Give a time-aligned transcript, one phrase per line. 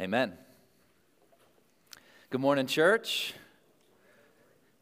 [0.00, 0.32] Amen.
[2.30, 3.34] Good morning, church.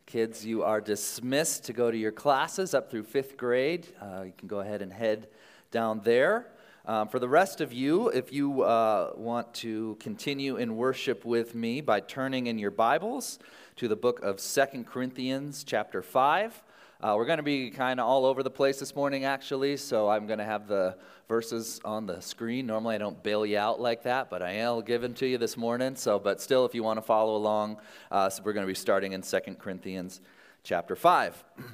[0.05, 3.87] Kids, you are dismissed to go to your classes up through fifth grade.
[3.99, 5.29] Uh, you can go ahead and head
[5.71, 6.49] down there.
[6.85, 11.55] Um, for the rest of you, if you uh, want to continue in worship with
[11.55, 13.39] me by turning in your Bibles
[13.77, 16.63] to the book of Second Corinthians, chapter 5.
[16.99, 20.09] Uh, we're going to be kind of all over the place this morning, actually, so
[20.09, 20.97] I'm going to have the
[21.29, 22.67] verses on the screen.
[22.67, 25.59] Normally, I don't bail you out like that, but I am giving to you this
[25.59, 25.95] morning.
[25.95, 27.77] So, but still, if you want to follow along,
[28.11, 30.23] uh, so we're going to be starting in 2 Corinthians
[30.63, 31.45] chapter 5.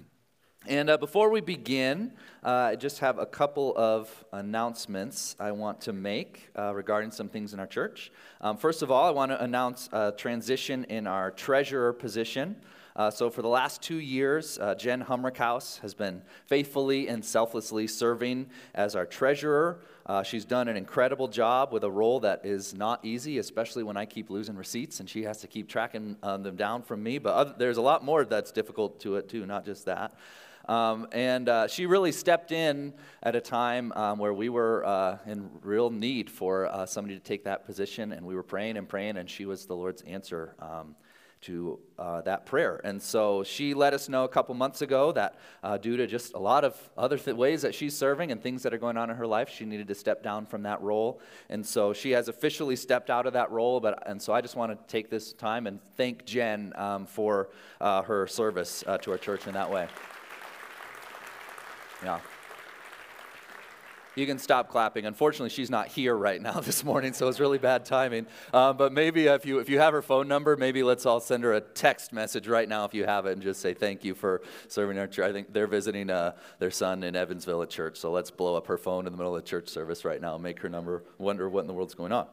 [0.68, 2.12] And uh, before we begin,
[2.44, 7.28] uh, I just have a couple of announcements I want to make uh, regarding some
[7.28, 8.12] things in our church.
[8.40, 12.54] Um, first of all, I want to announce a transition in our treasurer position.
[12.94, 17.86] Uh, so, for the last two years, uh, Jen Humrickhouse has been faithfully and selflessly
[17.86, 19.80] serving as our treasurer.
[20.04, 23.96] Uh, she's done an incredible job with a role that is not easy, especially when
[23.96, 27.18] I keep losing receipts and she has to keep tracking uh, them down from me.
[27.18, 30.14] But other, there's a lot more that's difficult to it, too, not just that.
[30.68, 35.18] Um, and uh, she really stepped in at a time um, where we were uh,
[35.26, 38.88] in real need for uh, somebody to take that position, and we were praying and
[38.88, 40.54] praying, and she was the Lord's answer.
[40.60, 40.94] Um,
[41.42, 42.80] to uh, that prayer.
[42.84, 46.34] And so she let us know a couple months ago that uh, due to just
[46.34, 49.10] a lot of other th- ways that she's serving and things that are going on
[49.10, 51.20] in her life, she needed to step down from that role.
[51.48, 53.80] And so she has officially stepped out of that role.
[53.80, 57.50] But, and so I just want to take this time and thank Jen um, for
[57.80, 59.88] uh, her service uh, to our church in that way.
[62.02, 62.20] Yeah.
[64.14, 65.06] You can stop clapping.
[65.06, 68.26] Unfortunately, she's not here right now this morning, so it's really bad timing.
[68.52, 71.44] Um, but maybe if you, if you have her phone number, maybe let's all send
[71.44, 74.14] her a text message right now if you have it and just say thank you
[74.14, 75.28] for serving our church.
[75.28, 78.66] I think they're visiting uh, their son in Evansville at church, so let's blow up
[78.66, 81.48] her phone in the middle of church service right now and make her number wonder
[81.48, 82.26] what in the world's going on.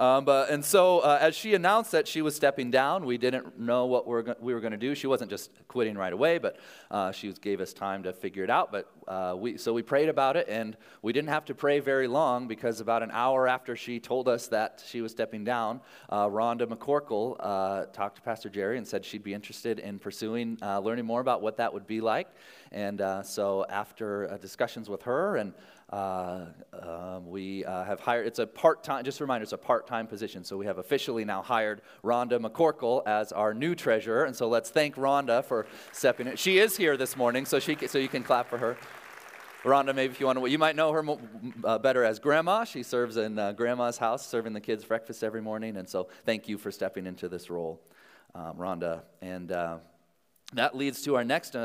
[0.00, 3.60] Um, but, and so, uh, as she announced that she was stepping down, we didn't
[3.60, 4.94] know what we're go- we were going to do.
[4.94, 6.56] She wasn't just quitting right away, but
[6.90, 8.72] uh, she was, gave us time to figure it out.
[8.72, 12.08] But uh, we, so we prayed about it, and we didn't have to pray very
[12.08, 16.26] long because about an hour after she told us that she was stepping down, uh,
[16.28, 20.78] Rhonda McCorkle uh, talked to Pastor Jerry and said she'd be interested in pursuing, uh,
[20.78, 22.28] learning more about what that would be like.
[22.72, 25.52] And so, after discussions with her and
[25.90, 26.46] uh,
[26.80, 29.86] um, we uh, have hired, it's a part time, just a reminder, it's a part
[29.86, 30.44] time position.
[30.44, 34.24] So we have officially now hired Rhonda McCorkle as our new treasurer.
[34.24, 36.36] And so let's thank Rhonda for stepping in.
[36.36, 38.76] She is here this morning, so, she, so you can clap for her.
[39.64, 41.04] Rhonda, maybe if you want to, you might know her
[41.64, 42.64] uh, better as Grandma.
[42.64, 45.76] She serves in uh, Grandma's house, serving the kids breakfast every morning.
[45.76, 47.80] And so thank you for stepping into this role,
[48.34, 49.02] um, Rhonda.
[49.20, 49.78] And uh,
[50.54, 51.56] that leads to our next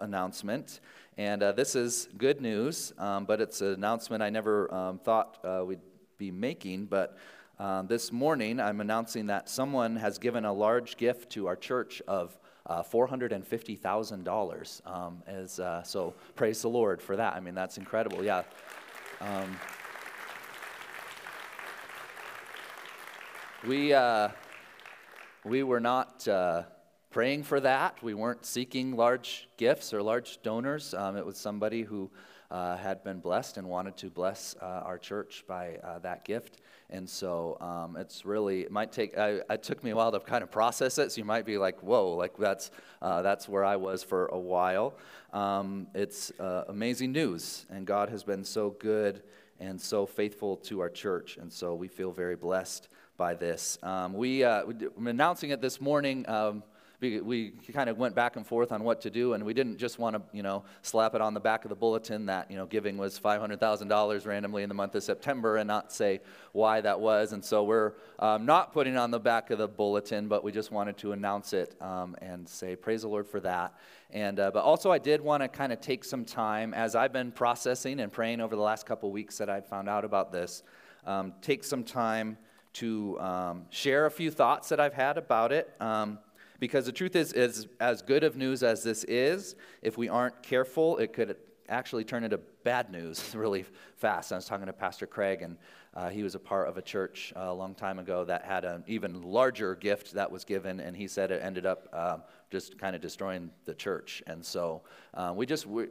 [0.00, 0.80] announcement.
[1.16, 5.38] And uh, this is good news, um, but it's an announcement I never um, thought
[5.44, 5.80] uh, we'd
[6.16, 6.86] be making.
[6.86, 7.18] But
[7.58, 12.00] um, this morning, I'm announcing that someone has given a large gift to our church
[12.06, 14.86] of uh, $450,000.
[14.86, 17.34] Um, as, uh, so praise the Lord for that.
[17.34, 18.24] I mean, that's incredible.
[18.24, 18.42] Yeah.
[19.20, 19.58] Um,
[23.66, 24.28] we, uh,
[25.44, 26.62] we were not uh,
[27.10, 28.02] praying for that.
[28.02, 30.94] We weren't seeking large gifts or large donors.
[30.94, 32.10] Um, it was somebody who
[32.50, 36.58] uh, had been blessed and wanted to bless uh, our church by uh, that gift.
[36.90, 40.20] And so um, it's really, it might take, I, it took me a while to
[40.20, 41.12] kind of process it.
[41.12, 42.70] So you might be like, whoa, like that's,
[43.02, 44.94] uh, that's where I was for a while.
[45.32, 47.66] Um, it's uh, amazing news.
[47.70, 49.22] And God has been so good
[49.60, 51.36] and so faithful to our church.
[51.36, 53.76] And so we feel very blessed by this.
[53.82, 54.62] Um, we, uh,
[54.96, 56.26] I'm announcing it this morning.
[56.28, 56.62] Um,
[57.00, 59.98] we, kind of went back and forth on what to do, and we didn't just
[59.98, 62.66] want to, you know, slap it on the back of the bulletin that, you know,
[62.66, 66.20] giving was $500,000 randomly in the month of September and not say
[66.52, 67.32] why that was.
[67.32, 70.72] And so we're um, not putting on the back of the bulletin, but we just
[70.72, 73.74] wanted to announce it um, and say, praise the Lord for that.
[74.10, 77.12] And, uh, but also, I did want to kind of take some time as I've
[77.12, 80.62] been processing and praying over the last couple weeks that I found out about this,
[81.06, 82.38] um, take some time
[82.74, 85.74] to um, share a few thoughts that I've had about it.
[86.58, 87.32] Because the truth is,
[87.80, 91.36] as good of news as this is, if we aren't careful, it could
[91.68, 93.64] actually turn into bad news really
[93.96, 94.32] fast.
[94.32, 95.56] I was talking to Pastor Craig, and
[95.94, 98.64] uh, he was a part of a church uh, a long time ago that had
[98.64, 102.78] an even larger gift that was given, and he said it ended up um, just
[102.78, 104.22] kind of destroying the church.
[104.26, 104.82] And so
[105.14, 105.86] uh, we just, we,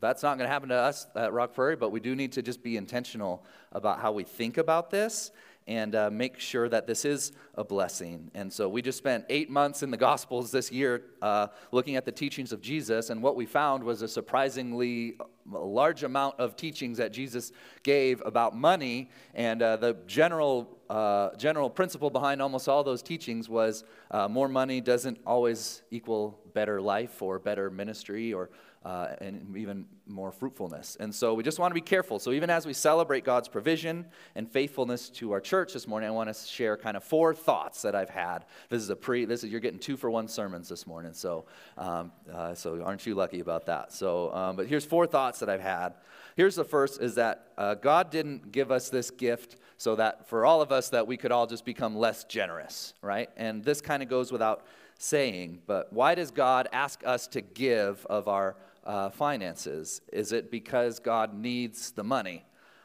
[0.00, 2.42] that's not going to happen to us at Rock Prairie, but we do need to
[2.42, 5.30] just be intentional about how we think about this
[5.66, 8.30] and uh, make sure that this is a blessing.
[8.34, 12.04] And so we just spent eight months in the Gospels this year uh, looking at
[12.04, 15.16] the teachings of Jesus, and what we found was a surprisingly
[15.50, 19.10] large amount of teachings that Jesus gave about money.
[19.34, 24.48] And uh, the general, uh, general principle behind almost all those teachings was uh, more
[24.48, 28.50] money doesn't always equal better life or better ministry or
[28.84, 30.96] uh, and even more fruitfulness.
[30.98, 32.18] And so we just want to be careful.
[32.18, 36.12] So even as we celebrate God's provision and faithfulness to our church this morning, I
[36.12, 38.44] want to share kind of four thoughts that I've had.
[38.68, 39.24] This is a pre.
[39.24, 41.12] This is you're getting two for one sermons this morning.
[41.12, 41.44] So
[41.78, 43.92] um, uh, so aren't you lucky about that?
[43.92, 45.94] So um, but here's four thoughts that I've had.
[46.36, 50.44] Here's the first: is that uh, God didn't give us this gift so that for
[50.44, 53.30] all of us that we could all just become less generous, right?
[53.36, 54.64] And this kind of goes without
[54.98, 55.60] saying.
[55.66, 60.00] But why does God ask us to give of our uh, finances?
[60.12, 62.44] Is it because God needs the money?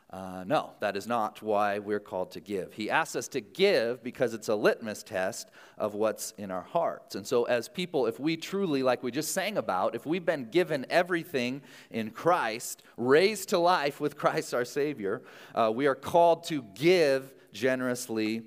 [0.10, 2.72] Uh, no, that is not why we're called to give.
[2.72, 7.16] He asks us to give because it's a litmus test of what's in our hearts.
[7.16, 10.50] And so, as people, if we truly, like we just sang about, if we've been
[10.50, 11.62] given everything
[11.92, 15.24] in Christ, raised to life with Christ our Savior,
[15.54, 18.44] uh, we are called to give generously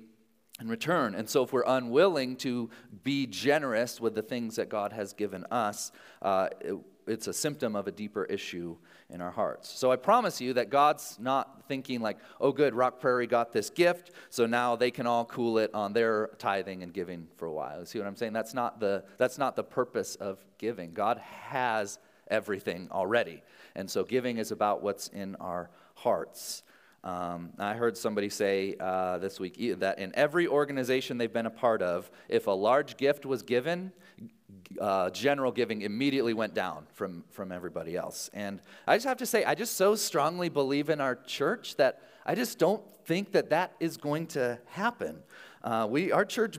[0.59, 1.13] in return.
[1.13, 2.71] And so, if we're unwilling to
[3.03, 5.91] be generous with the things that God has given us,
[6.23, 6.49] uh,
[7.07, 8.77] it's a symptom of a deeper issue
[9.09, 9.69] in our hearts.
[9.69, 13.69] So I promise you that God's not thinking like, oh, good, Rock Prairie got this
[13.69, 17.51] gift, so now they can all cool it on their tithing and giving for a
[17.51, 17.79] while.
[17.79, 18.33] You see what I'm saying?
[18.33, 20.93] That's not the, that's not the purpose of giving.
[20.93, 21.99] God has
[22.29, 23.43] everything already.
[23.75, 26.63] And so giving is about what's in our hearts.
[27.03, 31.49] Um, I heard somebody say uh, this week that in every organization they've been a
[31.49, 33.91] part of, if a large gift was given,
[34.79, 38.29] uh, general giving immediately went down from, from everybody else.
[38.33, 42.01] And I just have to say, I just so strongly believe in our church that
[42.25, 45.23] I just don't think that that is going to happen.
[45.63, 46.57] Uh, we, our church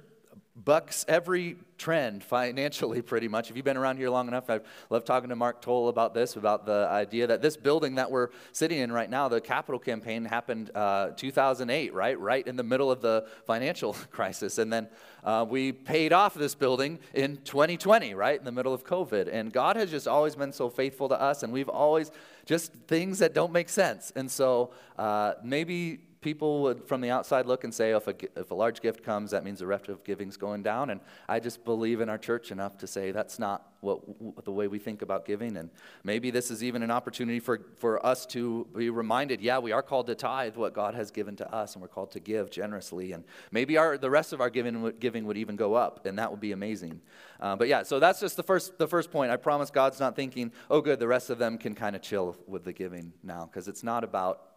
[0.55, 3.51] bucks every trend financially pretty much.
[3.51, 4.61] If you've been around here long enough i
[4.91, 8.29] love talking to mark toll about this about the idea that this building that we're
[8.53, 12.19] sitting in right now the capital campaign happened uh, 2008 right?
[12.21, 14.59] Right in the middle of the financial crisis.
[14.59, 14.89] And then
[15.25, 18.39] uh, we paid off this building in 2020 right?
[18.39, 19.29] In the middle of covid.
[19.33, 22.11] And god has just always been so faithful to us and we've always
[22.45, 24.13] just things that don't make sense.
[24.17, 28.15] And so uh, maybe people would, from the outside, look and say, oh, if, a,
[28.41, 30.89] if a large gift comes, that means the rest of giving's going down.
[30.91, 34.01] And I just believe in our church enough to say that's not what,
[34.45, 35.57] the way we think about giving.
[35.57, 35.69] And
[36.05, 39.83] maybe this is even an opportunity for, for us to be reminded, yeah, we are
[39.83, 43.13] called to tithe what God has given to us, and we're called to give generously.
[43.13, 46.31] And maybe our, the rest of our giving, giving would even go up, and that
[46.31, 47.01] would be amazing.
[47.41, 49.33] Uh, but yeah, so that's just the first, the first point.
[49.33, 52.37] I promise God's not thinking, oh, good, the rest of them can kind of chill
[52.47, 54.52] with the giving now, because it's not about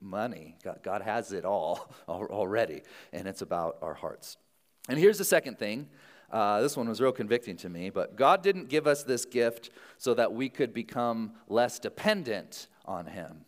[0.00, 0.56] money.
[0.62, 2.82] God, God has it all already,
[3.12, 4.36] and it's about our hearts.
[4.88, 5.88] And here's the second thing.
[6.30, 9.70] Uh, this one was real convicting to me, but God didn't give us this gift
[9.98, 13.44] so that we could become less dependent on Him.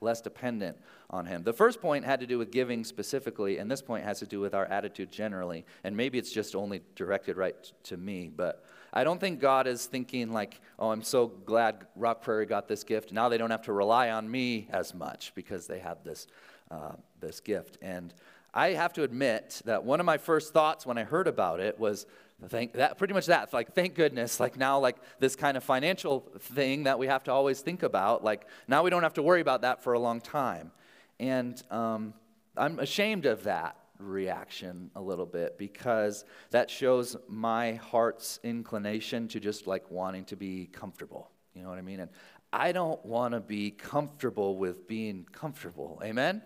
[0.00, 0.78] Less dependent
[1.10, 1.42] on Him.
[1.42, 4.40] The first point had to do with giving specifically, and this point has to do
[4.40, 5.64] with our attitude generally.
[5.84, 7.54] And maybe it's just only directed right
[7.84, 12.22] to me, but I don't think God is thinking like, oh, I'm so glad Rock
[12.22, 13.12] Prairie got this gift.
[13.12, 16.26] Now they don't have to rely on me as much because they have this,
[16.70, 17.78] uh, this gift.
[17.80, 18.12] And
[18.52, 21.78] I have to admit that one of my first thoughts when I heard about it
[21.78, 22.06] was,
[22.48, 26.20] thank that pretty much that like thank goodness like now like this kind of financial
[26.40, 29.40] thing that we have to always think about like now we don't have to worry
[29.40, 30.72] about that for a long time
[31.20, 32.12] and um,
[32.56, 39.40] i'm ashamed of that reaction a little bit because that shows my heart's inclination to
[39.40, 41.30] just like wanting to be comfortable.
[41.54, 42.00] You know what I mean?
[42.00, 42.10] And
[42.52, 46.00] I don't want to be comfortable with being comfortable.
[46.04, 46.42] Amen?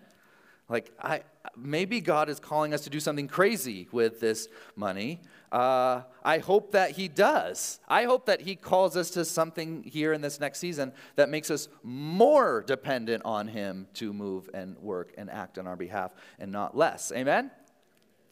[0.69, 1.23] Like, I,
[1.57, 5.21] maybe God is calling us to do something crazy with this money.
[5.53, 7.81] Uh, I hope that He does.
[7.89, 11.51] I hope that He calls us to something here in this next season that makes
[11.51, 16.53] us more dependent on Him to move and work and act on our behalf and
[16.53, 17.13] not less.
[17.13, 17.51] Amen?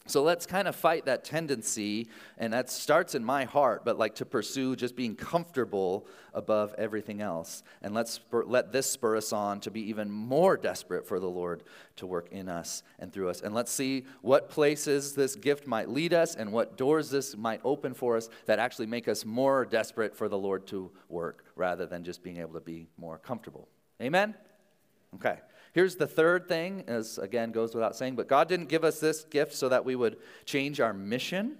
[0.07, 4.13] So let's kind of fight that tendency, and that starts in my heart, but like
[4.15, 7.63] to pursue just being comfortable above everything else.
[7.81, 11.29] And let's spur, let this spur us on to be even more desperate for the
[11.29, 11.63] Lord
[11.95, 13.41] to work in us and through us.
[13.41, 17.61] And let's see what places this gift might lead us and what doors this might
[17.63, 21.87] open for us that actually make us more desperate for the Lord to work rather
[21.87, 23.67] than just being able to be more comfortable.
[23.99, 24.35] Amen?
[25.15, 25.39] Okay.
[25.75, 29.25] Here's the third thing, as again goes without saying, but God didn't give us this
[29.25, 30.15] gift so that we would
[30.45, 31.57] change our mission.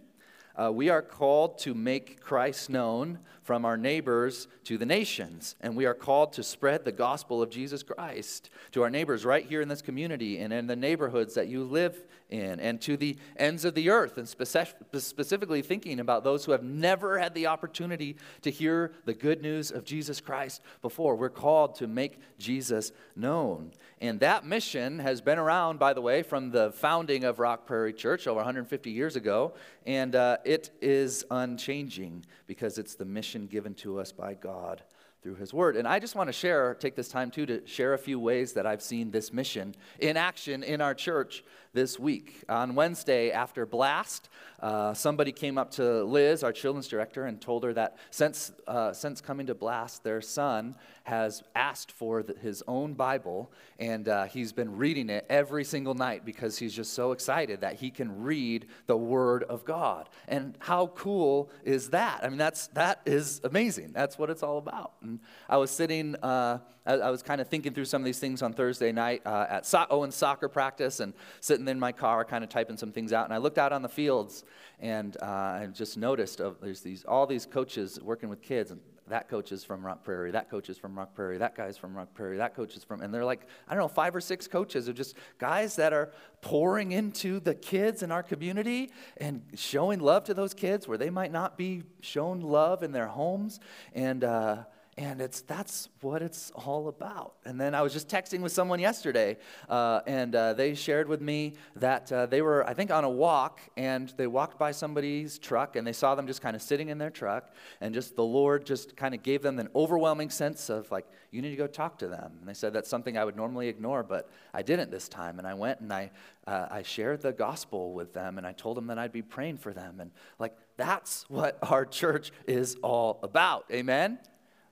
[0.56, 5.58] Uh, we are called to make Christ known from our neighbors to the nations.
[5.60, 9.46] And we are called to spread the gospel of Jesus Christ to our neighbors right
[9.46, 13.18] here in this community and in the neighborhoods that you live in, and to the
[13.38, 18.16] ends of the earth, and specifically thinking about those who have never had the opportunity
[18.42, 21.16] to hear the good news of Jesus Christ before.
[21.16, 23.72] We're called to make Jesus known.
[24.00, 27.94] And that mission has been around, by the way, from the founding of Rock Prairie
[27.94, 29.54] Church over 150 years ago.
[29.86, 34.84] And uh, it is unchanging because it's the mission given to us by God
[35.26, 35.76] through His Word.
[35.76, 38.54] And I just want to share, take this time too, to share a few ways
[38.54, 41.44] that I've seen this mission in action in our church
[41.76, 42.44] this week.
[42.50, 44.30] On Wednesday, after Blast,
[44.62, 48.94] uh, somebody came up to Liz, our children's director, and told her that since, uh,
[48.94, 54.24] since coming to Blast, their son has asked for the, his own Bible, and uh,
[54.24, 58.24] he's been reading it every single night because he's just so excited that he can
[58.24, 60.10] read the Word of God.
[60.28, 62.22] And how cool is that?
[62.24, 63.92] I mean, that's, that is amazing.
[63.92, 64.94] That's what it's all about.
[65.04, 68.20] And I was sitting, uh, I, I, was kind of thinking through some of these
[68.20, 72.26] things on Thursday night uh, at so- Owen's soccer practice and sitting in my car,
[72.26, 73.26] kind of typing some things out.
[73.26, 74.44] And I looked out on the fields
[74.80, 78.72] and uh, I just noticed of, there's these, all these coaches working with kids.
[78.72, 81.78] And that coach is from Rock Prairie, that coach is from Rock Prairie, that guy's
[81.78, 84.22] from Rock Prairie, that coach is from, and they're like, I don't know, five or
[84.22, 89.44] six coaches of just guys that are pouring into the kids in our community and
[89.54, 93.60] showing love to those kids where they might not be shown love in their homes.
[93.94, 94.64] And, uh,
[94.98, 97.36] and it's that's what it's all about.
[97.46, 99.38] And then i was just texting with someone yesterday
[99.70, 103.10] uh, and uh, they shared with me that uh, they were i think on a
[103.10, 106.90] walk and they walked by somebody's truck and they saw them just kind of sitting
[106.90, 110.70] in their truck and just the lord just kind of gave them an overwhelming sense
[110.70, 112.32] of like you need to go talk to them.
[112.40, 115.48] And they said that's something i would normally ignore but i didn't this time and
[115.48, 116.12] i went and i
[116.48, 119.58] uh, i shared the gospel with them and i told them that i'd be praying
[119.58, 123.66] for them and like that's what our church is all about.
[123.72, 124.20] Amen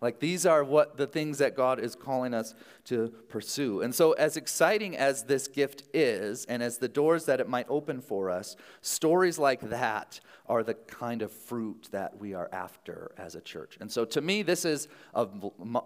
[0.03, 2.53] like these are what the things that God is calling us
[2.85, 3.81] to pursue.
[3.81, 7.67] And so, as exciting as this gift is, and as the doors that it might
[7.69, 13.13] open for us, stories like that are the kind of fruit that we are after
[13.17, 13.77] as a church.
[13.79, 15.25] And so, to me, this is a,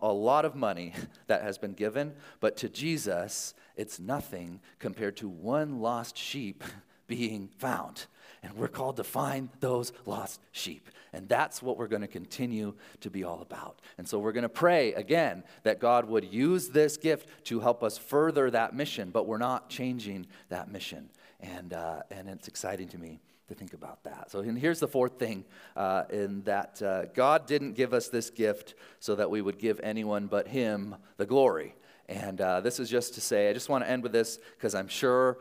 [0.01, 0.93] a lot of money
[1.27, 6.63] that has been given, but to Jesus, it's nothing compared to one lost sheep
[7.07, 8.07] being found.
[8.43, 10.89] And we're called to find those lost sheep.
[11.13, 13.81] And that's what we're going to continue to be all about.
[13.97, 17.83] And so we're going to pray again that God would use this gift to help
[17.83, 21.09] us further that mission, but we're not changing that mission.
[21.39, 24.29] And, uh, and it's exciting to me to think about that.
[24.29, 28.29] So, and here's the fourth thing uh, in that uh, God didn't give us this
[28.29, 31.75] gift so that we would give anyone but Him the glory.
[32.09, 34.75] And uh, this is just to say, I just want to end with this because
[34.75, 35.37] I'm sure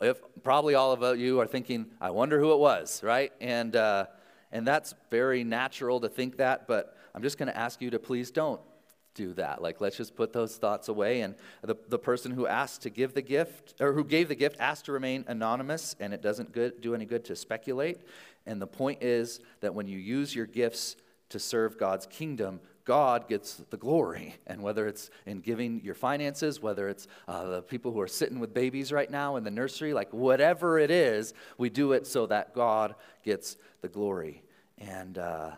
[0.00, 3.32] if probably all of you are thinking, I wonder who it was, right?
[3.40, 4.06] And, uh,
[4.52, 7.98] and that's very natural to think that, but I'm just going to ask you to
[7.98, 8.60] please don't
[9.14, 9.60] do that.
[9.60, 11.20] Like, let's just put those thoughts away.
[11.20, 14.56] And the, the person who asked to give the gift, or who gave the gift,
[14.60, 17.98] asked to remain anonymous, and it doesn't good, do any good to speculate.
[18.46, 20.96] And the point is that when you use your gifts
[21.30, 24.36] to serve God's kingdom, God gets the glory.
[24.46, 28.40] And whether it's in giving your finances, whether it's uh, the people who are sitting
[28.40, 32.26] with babies right now in the nursery, like whatever it is, we do it so
[32.26, 34.42] that God gets the glory.
[34.78, 35.52] And, uh,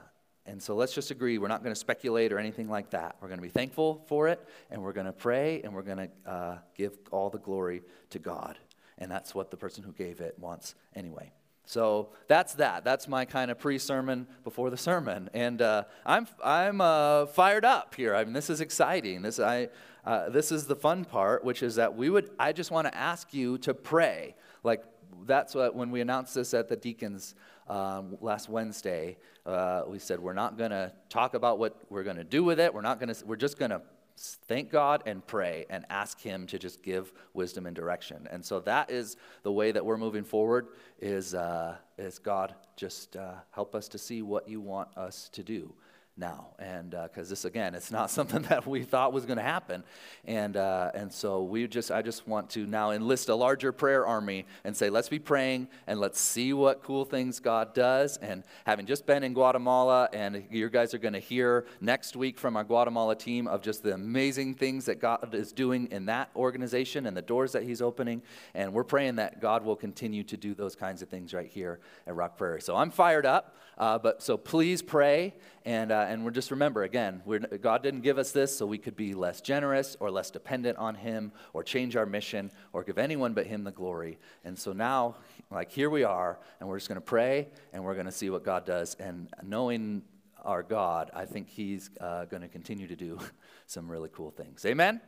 [0.44, 3.16] and so let's just agree we're not going to speculate or anything like that.
[3.20, 6.08] We're going to be thankful for it, and we're going to pray, and we're going
[6.26, 8.58] to uh, give all the glory to God.
[8.98, 11.32] And that's what the person who gave it wants anyway.
[11.72, 12.84] So that's that.
[12.84, 17.94] That's my kind of pre-sermon before the sermon, and uh, I'm I'm uh, fired up
[17.94, 18.14] here.
[18.14, 19.22] I mean, this is exciting.
[19.22, 19.70] This I
[20.04, 22.28] uh, this is the fun part, which is that we would.
[22.38, 24.34] I just want to ask you to pray.
[24.62, 24.84] Like
[25.24, 27.34] that's what when we announced this at the deacons
[27.68, 29.16] um, last Wednesday.
[29.46, 32.60] Uh, we said we're not going to talk about what we're going to do with
[32.60, 32.74] it.
[32.74, 33.24] We're not going to.
[33.24, 33.80] We're just going to
[34.16, 38.28] thank God and pray and ask Him to just give wisdom and direction.
[38.30, 40.68] And so that is the way that we're moving forward.
[41.00, 45.42] Is uh, is God just uh, help us to see what you want us to
[45.42, 45.74] do
[46.16, 46.48] now.
[46.58, 49.82] And because uh, this again it's not something that we thought was going to happen.
[50.24, 54.06] And uh, and so we just i just want to now enlist a larger prayer
[54.06, 58.18] army and say let's be praying and let's see what cool things god does.
[58.18, 62.38] And having just been in guatemala and you guys are going to hear next week
[62.38, 66.30] from our guatemala team of just the amazing things that god is doing in that
[66.36, 68.22] organization and the doors that he's opening.
[68.54, 71.80] And we're praying that god will continue to do those kinds of things right here
[72.06, 72.60] at rock prairie.
[72.60, 76.82] So i'm fired up uh, but so please pray and, uh, and we're just remember
[76.82, 77.22] again,
[77.60, 80.94] God didn't give us this so we could be less generous or less dependent on
[80.94, 84.18] Him or change our mission or give anyone but Him the glory.
[84.44, 85.16] And so now,
[85.50, 88.30] like, here we are, and we're just going to pray and we're going to see
[88.30, 88.94] what God does.
[88.96, 90.02] And knowing
[90.44, 93.18] our God, I think He's uh, going to continue to do
[93.66, 94.64] some really cool things.
[94.66, 95.00] Amen?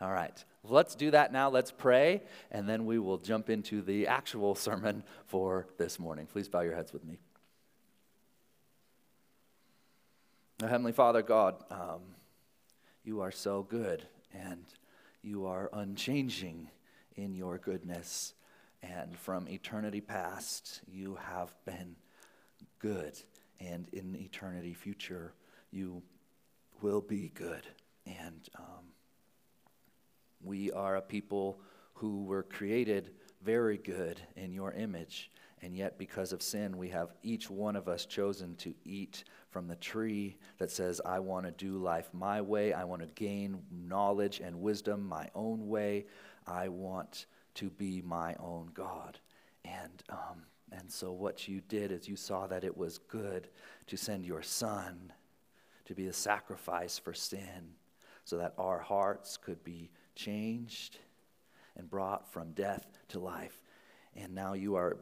[0.00, 0.44] All right.
[0.64, 1.50] Let's do that now.
[1.50, 6.26] Let's pray, and then we will jump into the actual sermon for this morning.
[6.26, 7.18] Please bow your heads with me.
[10.62, 12.00] Our Heavenly Father, God, um,
[13.02, 14.64] you are so good, and
[15.20, 16.70] you are unchanging
[17.16, 18.34] in your goodness.
[18.80, 21.96] And from eternity past, you have been
[22.78, 23.18] good.
[23.58, 25.32] And in eternity future,
[25.72, 26.02] you
[26.80, 27.66] will be good.
[28.06, 28.84] And um,
[30.40, 31.58] we are a people
[31.94, 33.10] who were created
[33.42, 35.32] very good in your image.
[35.64, 39.66] And yet, because of sin, we have each one of us chosen to eat from
[39.66, 42.74] the tree that says, I want to do life my way.
[42.74, 46.04] I want to gain knowledge and wisdom my own way.
[46.46, 49.18] I want to be my own God.
[49.64, 53.48] And, um, and so, what you did is you saw that it was good
[53.86, 55.14] to send your son
[55.86, 57.72] to be a sacrifice for sin
[58.26, 60.98] so that our hearts could be changed
[61.74, 63.62] and brought from death to life.
[64.16, 64.98] And now you are,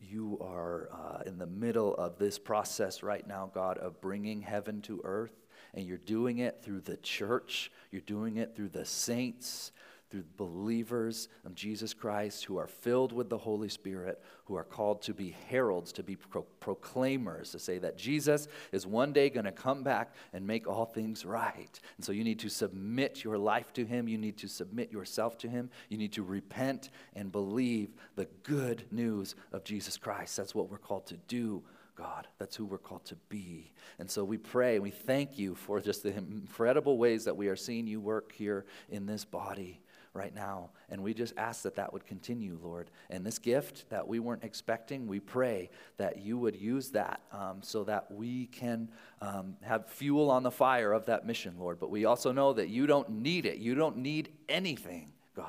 [0.00, 4.80] you are uh, in the middle of this process right now, God, of bringing heaven
[4.82, 5.34] to earth.
[5.74, 9.72] And you're doing it through the church, you're doing it through the saints,
[10.12, 15.00] through believers of Jesus Christ who are filled with the Holy Spirit, who are called
[15.02, 19.46] to be heralds, to be pro- proclaimers, to say that Jesus is one day going
[19.46, 21.80] to come back and make all things right.
[21.96, 24.06] And so you need to submit your life to Him.
[24.06, 25.70] You need to submit yourself to Him.
[25.88, 30.36] You need to repent and believe the good news of Jesus Christ.
[30.36, 31.62] That's what we're called to do.
[31.94, 32.26] God.
[32.38, 33.70] That's who we're called to be.
[33.98, 37.48] And so we pray and we thank you for just the incredible ways that we
[37.48, 39.80] are seeing you work here in this body
[40.14, 40.70] right now.
[40.90, 42.90] And we just ask that that would continue, Lord.
[43.10, 47.60] And this gift that we weren't expecting, we pray that you would use that um,
[47.62, 48.90] so that we can
[49.20, 51.78] um, have fuel on the fire of that mission, Lord.
[51.80, 55.46] But we also know that you don't need it, you don't need anything, God.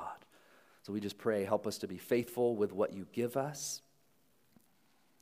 [0.83, 3.81] So we just pray, help us to be faithful with what you give us.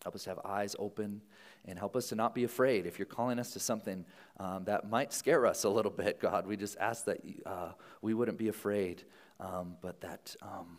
[0.04, 1.22] Help us to have eyes open
[1.66, 2.88] and help us to not be afraid.
[2.88, 4.04] If you're calling us to something
[4.40, 8.16] um, that might scare us a little bit, God, we just ask that uh, we
[8.16, 9.04] wouldn't be afraid
[9.42, 10.78] um, but that um,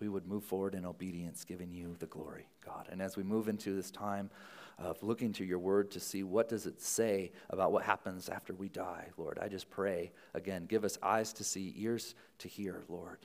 [0.00, 2.88] we would move forward in obedience, giving you the glory, God.
[2.90, 4.30] And as we move into this time
[4.78, 8.54] of looking to your word to see what does it say about what happens after
[8.54, 12.82] we die, Lord, I just pray, again, give us eyes to see, ears to hear,
[12.88, 13.18] Lord,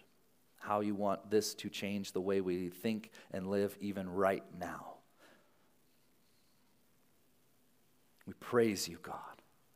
[0.59, 4.95] how you want this to change the way we think and live even right now.
[8.27, 9.15] We praise you, God.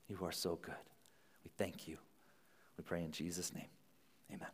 [0.09, 0.73] You are so good.
[1.45, 1.97] We thank you.
[2.77, 3.67] We pray in Jesus' name.
[4.31, 4.47] Amen.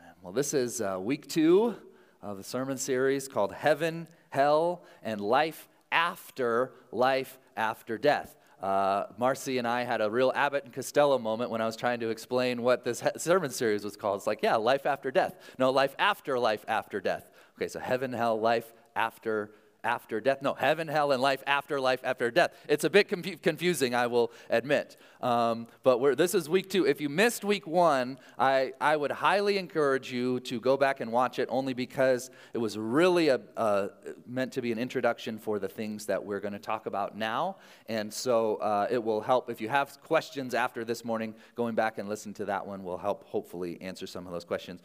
[0.00, 0.14] Amen.
[0.22, 1.76] Well, this is uh, week two
[2.22, 8.36] of the sermon series called Heaven, Hell, and Life After Life After Death.
[8.60, 12.00] Uh, Marcy and I had a real Abbott and Costello moment when I was trying
[12.00, 14.18] to explain what this he- sermon series was called.
[14.18, 15.34] It's like, yeah, life after death.
[15.58, 17.28] No, life after life after death.
[17.58, 19.50] Okay, so heaven, hell, life after
[19.84, 20.42] after death.
[20.42, 22.52] No, heaven, hell, and life after life after death.
[22.68, 24.96] It's a bit confu- confusing, I will admit.
[25.20, 26.86] Um, but this is week two.
[26.86, 31.12] If you missed week one, I, I would highly encourage you to go back and
[31.12, 33.90] watch it only because it was really a, a
[34.26, 37.56] meant to be an introduction for the things that we're going to talk about now.
[37.88, 39.50] And so uh, it will help.
[39.50, 42.98] If you have questions after this morning, going back and listen to that one will
[42.98, 44.80] help hopefully answer some of those questions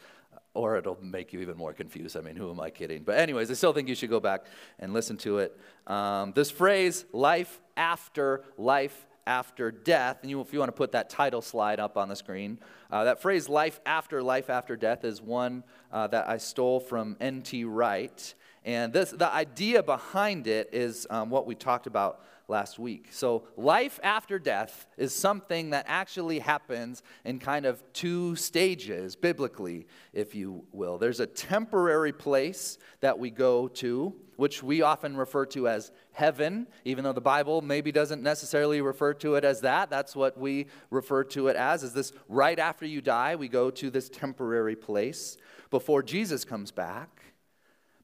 [0.53, 2.17] or it'll make you even more confused.
[2.17, 3.03] I mean, who am I kidding?
[3.03, 4.45] But, anyways, I still think you should go back
[4.79, 5.57] and listen to it.
[5.87, 10.91] Um, this phrase, life after life after death, and you, if you want to put
[10.93, 12.57] that title slide up on the screen,
[12.89, 17.15] uh, that phrase, life after life after death, is one uh, that I stole from
[17.21, 17.63] N.T.
[17.65, 18.33] Wright.
[18.65, 23.07] And this, the idea behind it is um, what we talked about last week.
[23.11, 29.87] So, life after death is something that actually happens in kind of two stages, biblically,
[30.13, 30.97] if you will.
[30.97, 36.67] There's a temporary place that we go to, which we often refer to as heaven,
[36.85, 39.89] even though the Bible maybe doesn't necessarily refer to it as that.
[39.89, 43.69] That's what we refer to it as, is this right after you die, we go
[43.71, 45.37] to this temporary place
[45.69, 47.18] before Jesus comes back.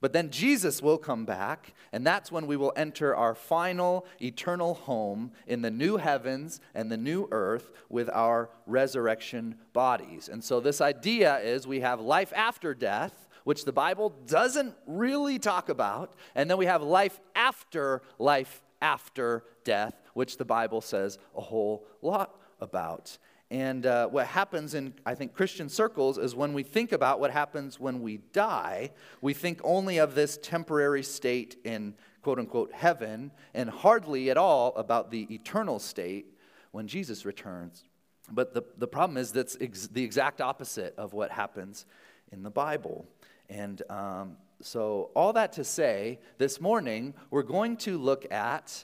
[0.06, 4.76] But then Jesus will come back, and that's when we will enter our final eternal
[4.76, 10.30] home in the new heavens and the new earth with our resurrection bodies.
[10.30, 15.40] And so, this idea is we have life after death, which the Bible doesn't really
[15.40, 21.18] talk about, and then we have life after life after death, which the Bible says
[21.36, 23.18] a whole lot about.
[23.56, 27.32] And uh, what happens in, I think, Christian circles is when we think about what
[27.32, 28.92] happens when we die,
[29.22, 34.76] we think only of this temporary state in quote unquote heaven and hardly at all
[34.76, 36.26] about the eternal state
[36.72, 37.86] when Jesus returns.
[38.30, 41.86] But the, the problem is that's ex- the exact opposite of what happens
[42.34, 43.06] in the Bible.
[43.50, 48.84] And um, so, all that to say, this morning we're going to look at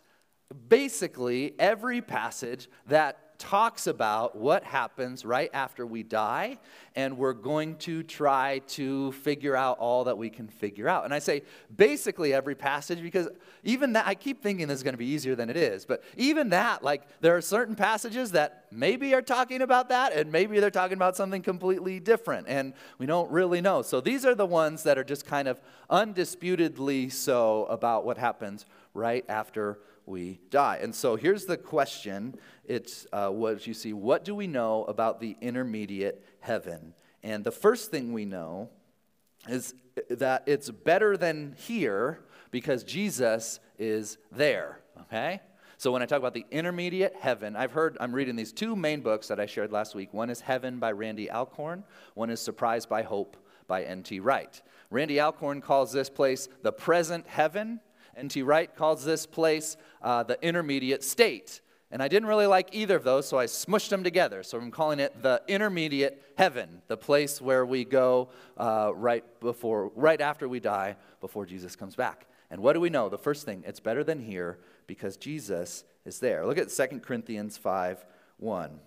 [0.69, 6.59] basically every passage that talks about what happens right after we die,
[6.95, 11.05] and we're going to try to figure out all that we can figure out.
[11.05, 11.41] And I say
[11.75, 13.27] basically every passage because
[13.63, 16.03] even that, I keep thinking this is going to be easier than it is, but
[16.17, 20.59] even that, like, there are certain passages that maybe are talking about that, and maybe
[20.59, 23.81] they're talking about something completely different, and we don't really know.
[23.81, 28.67] So these are the ones that are just kind of undisputedly so about what happens
[28.93, 30.79] right after we die.
[30.81, 32.35] And so here's the question
[32.65, 36.93] it's uh, what you see what do we know about the intermediate heaven?
[37.23, 38.69] And the first thing we know
[39.47, 39.73] is
[40.09, 45.41] that it's better than here because Jesus is there, okay?
[45.77, 49.01] So when I talk about the intermediate heaven, I've heard, I'm reading these two main
[49.01, 50.13] books that I shared last week.
[50.13, 51.83] One is Heaven by Randy Alcorn,
[52.13, 53.35] one is Surprised by Hope
[53.67, 54.19] by N.T.
[54.19, 54.61] Wright.
[54.91, 57.79] Randy Alcorn calls this place the present heaven,
[58.15, 58.41] N.T.
[58.43, 61.61] Wright calls this place uh, the intermediate state.
[61.91, 64.43] And I didn't really like either of those, so I smushed them together.
[64.43, 69.91] So I'm calling it the intermediate heaven, the place where we go uh, right before,
[69.95, 72.27] right after we die, before Jesus comes back.
[72.49, 73.09] And what do we know?
[73.09, 76.45] The first thing, it's better than here because Jesus is there.
[76.45, 78.05] Look at 2 Corinthians 5
[78.37, 78.79] 1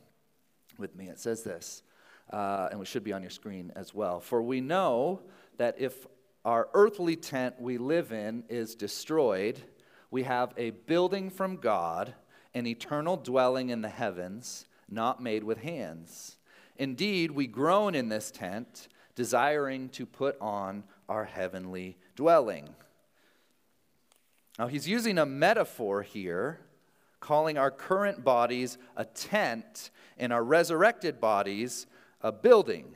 [0.78, 1.08] with me.
[1.08, 1.82] It says this,
[2.30, 4.20] uh, and it should be on your screen as well.
[4.20, 5.20] For we know
[5.58, 6.06] that if
[6.44, 9.60] our earthly tent we live in is destroyed,
[10.10, 12.14] we have a building from God,
[12.52, 16.36] an eternal dwelling in the heavens, not made with hands.
[16.76, 22.68] Indeed, we groan in this tent, desiring to put on our heavenly dwelling.
[24.58, 26.60] Now, he's using a metaphor here,
[27.20, 31.86] calling our current bodies a tent and our resurrected bodies
[32.20, 32.94] a building.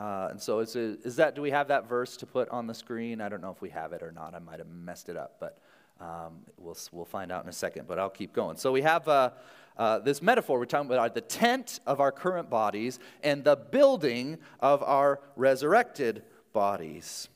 [0.00, 3.20] Uh, and so, is, that, do we have that verse to put on the screen?
[3.20, 4.34] I don't know if we have it or not.
[4.34, 5.58] I might have messed it up, but
[6.00, 7.86] um, we'll, we'll find out in a second.
[7.86, 8.56] But I'll keep going.
[8.56, 9.30] So, we have uh,
[9.76, 10.58] uh, this metaphor.
[10.58, 16.22] We're talking about the tent of our current bodies and the building of our resurrected
[16.54, 17.28] bodies.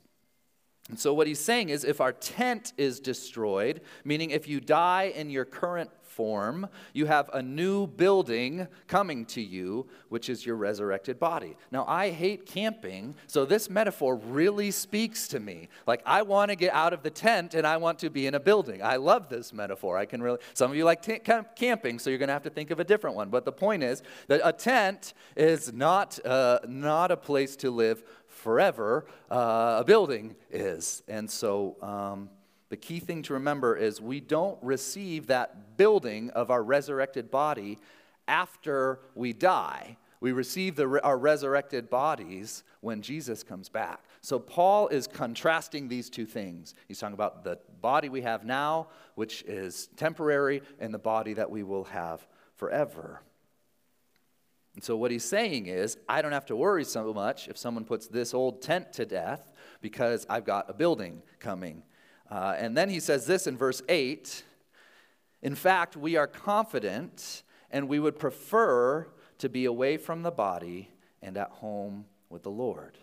[0.89, 5.11] And so, what he's saying is if our tent is destroyed, meaning if you die
[5.15, 10.55] in your current form, you have a new building coming to you, which is your
[10.55, 11.57] resurrected body.
[11.71, 15.67] Now, I hate camping, so this metaphor really speaks to me.
[15.85, 18.35] Like, I want to get out of the tent and I want to be in
[18.35, 18.81] a building.
[18.81, 19.97] I love this metaphor.
[19.97, 21.19] I can really, some of you like t-
[21.55, 23.29] camping, so you're going to have to think of a different one.
[23.29, 28.03] But the point is that a tent is not, uh, not a place to live
[28.45, 31.01] forever, uh, a building is.
[31.07, 32.29] And so, um,
[32.69, 37.79] the key thing to remember is we don't receive that building of our resurrected body
[38.27, 39.97] after we die.
[40.19, 44.03] We receive the, our resurrected bodies when Jesus comes back.
[44.21, 46.75] So, Paul is contrasting these two things.
[46.87, 51.49] He's talking about the body we have now, which is temporary, and the body that
[51.49, 52.27] we will have
[52.57, 53.23] forever.
[54.75, 57.85] And so, what he's saying is, I don't have to worry so much if someone
[57.85, 61.83] puts this old tent to death because I've got a building coming
[62.29, 64.43] uh, and then he says this in verse 8
[65.41, 69.07] In fact, we are confident and we would prefer
[69.37, 70.89] to be away from the body
[71.21, 72.97] and at home with the Lord.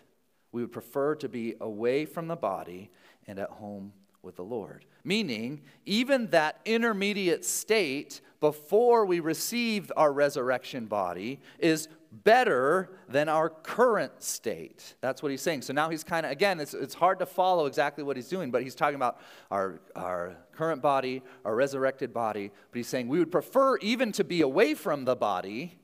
[0.51, 2.91] We would prefer to be away from the body
[3.27, 4.85] and at home with the Lord.
[5.05, 13.49] Meaning, even that intermediate state before we receive our resurrection body is better than our
[13.49, 14.97] current state.
[15.01, 15.63] That's what he's saying.
[15.63, 18.51] So now he's kind of, again, it's, it's hard to follow exactly what he's doing,
[18.51, 19.21] but he's talking about
[19.53, 22.51] our, our current body, our resurrected body.
[22.73, 25.79] But he's saying we would prefer even to be away from the body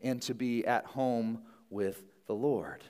[0.00, 2.84] and to be at home with the Lord.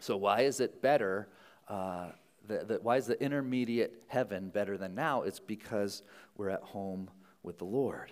[0.00, 1.28] So, why is it better?
[1.68, 2.12] Uh,
[2.46, 5.22] the, the, why is the intermediate heaven better than now?
[5.22, 6.02] It's because
[6.38, 7.10] we're at home
[7.42, 8.10] with the Lord.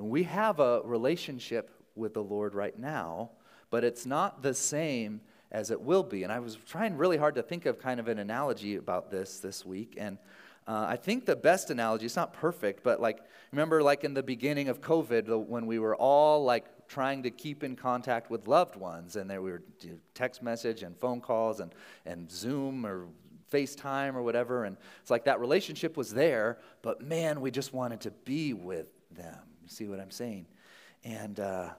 [0.00, 3.32] And we have a relationship with the Lord right now,
[3.68, 5.20] but it's not the same
[5.52, 6.22] as it will be.
[6.22, 9.40] And I was trying really hard to think of kind of an analogy about this
[9.40, 9.96] this week.
[9.98, 10.16] And
[10.66, 13.18] uh, I think the best analogy, it's not perfect, but like,
[13.52, 17.62] remember, like in the beginning of COVID, when we were all like trying to keep
[17.62, 19.62] in contact with loved ones, and there we were
[20.14, 21.74] text message and phone calls and,
[22.06, 23.06] and Zoom or
[23.52, 24.64] FaceTime or whatever.
[24.64, 28.86] And it's like that relationship was there, but man, we just wanted to be with
[29.10, 29.49] them.
[29.70, 30.46] See what I'm saying?
[31.04, 31.70] And, uh,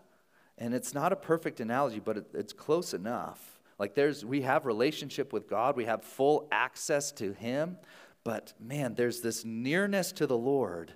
[0.57, 3.59] And it's not a perfect analogy, but it, it's close enough.
[3.79, 7.77] Like there's we have relationship with God, we have full access to him,
[8.23, 10.93] but man, there's this nearness to the Lord.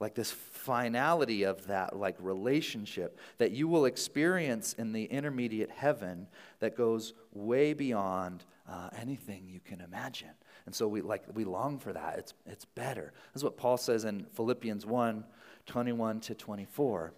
[0.00, 6.26] Like this finality of that like relationship that you will experience in the intermediate heaven
[6.58, 10.30] that goes way beyond uh, anything you can imagine.
[10.66, 12.18] And so we like we long for that.
[12.18, 13.12] It's it's better.
[13.32, 15.24] That's what Paul says in Philippians 1,
[15.70, 17.14] 21 to 24.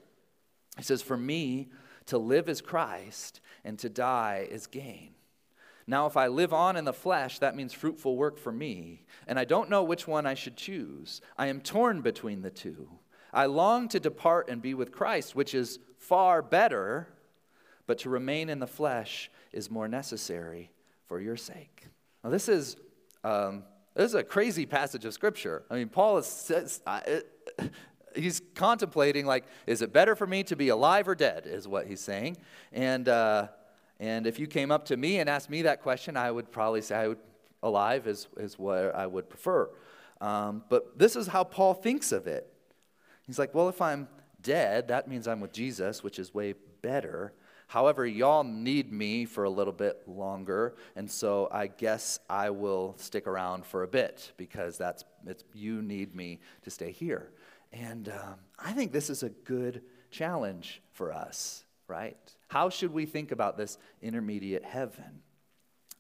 [0.77, 1.71] He says, For me,
[2.07, 5.15] to live is Christ, and to die is gain.
[5.87, 9.39] Now, if I live on in the flesh, that means fruitful work for me, and
[9.39, 11.23] I don't know which one I should choose.
[11.39, 12.89] I am torn between the two.
[13.33, 17.09] I long to depart and be with Christ, which is far better,
[17.87, 20.71] but to remain in the flesh is more necessary
[21.09, 21.87] for your sake.
[22.23, 22.77] Now, this is,
[23.25, 25.65] um, this is a crazy passage of Scripture.
[25.71, 26.83] I mean, Paul is, says,
[28.17, 31.87] he's contemplating like is it better for me to be alive or dead is what
[31.87, 32.37] he's saying.
[32.73, 33.49] And uh,
[34.01, 36.83] and if you came up to me and asked me that question i would probably
[36.83, 37.19] say I would,
[37.63, 39.71] alive is, is what i would prefer.
[40.21, 42.53] Um, but this is how paul thinks of it.
[43.27, 44.09] He's like well if i'm
[44.43, 47.33] dead that means i'm with jesus which is way better.
[47.69, 52.95] However y'all need me for a little bit longer and so i guess i will
[52.99, 57.31] stick around for a bit because that's it's you need me to stay here
[57.73, 62.17] and um, I think this is a good challenge for us, right?
[62.49, 65.23] How should we think about this intermediate heaven?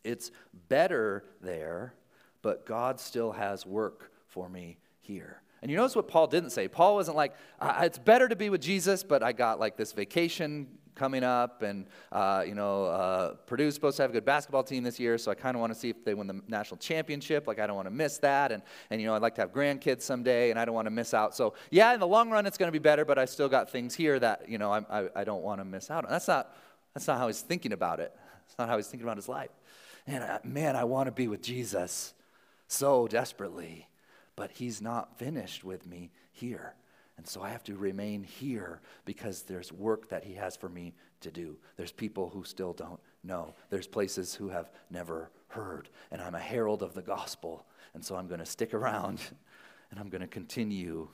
[0.04, 0.30] It's
[0.68, 1.94] better there,
[2.42, 5.42] but God still has work for me here.
[5.62, 6.66] And you notice what Paul didn't say.
[6.66, 10.66] Paul wasn't like, it's better to be with Jesus, but I got like this vacation
[10.94, 14.82] coming up, and uh, you know, uh, Purdue's supposed to have a good basketball team
[14.82, 17.46] this year, so I kind of want to see if they win the national championship.
[17.46, 19.52] Like, I don't want to miss that, and and you know, I'd like to have
[19.52, 21.34] grandkids someday, and I don't want to miss out.
[21.34, 23.70] So yeah, in the long run, it's going to be better, but I still got
[23.70, 26.10] things here that you know I I, I don't want to miss out on.
[26.10, 26.54] That's not
[26.94, 28.14] that's not how he's thinking about it.
[28.46, 29.50] That's not how he's thinking about his life.
[30.06, 32.12] And I, man, I want to be with Jesus
[32.66, 33.88] so desperately,
[34.36, 36.74] but he's not finished with me here.
[37.16, 40.94] And so I have to remain here because there's work that He has for me
[41.20, 41.56] to do.
[41.76, 43.54] There's people who still don't know.
[43.70, 45.88] There's places who have never heard.
[46.10, 47.66] And I'm a herald of the gospel.
[47.94, 49.20] And so I'm going to stick around
[49.90, 51.08] and I'm going to continue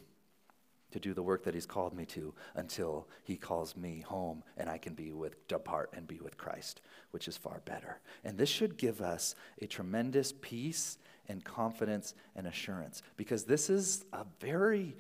[0.91, 4.71] to do the work that He's called me to until He calls me home and
[4.71, 6.81] I can be with, depart and be with Christ,
[7.11, 8.01] which is far better.
[8.25, 14.07] And this should give us a tremendous peace and confidence and assurance because this is
[14.13, 14.97] a very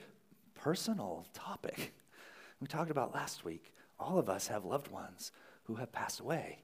[0.59, 1.94] personal topic.
[2.61, 3.73] We talked about last week.
[4.01, 5.31] All of us have loved ones
[5.62, 6.59] who have passed away,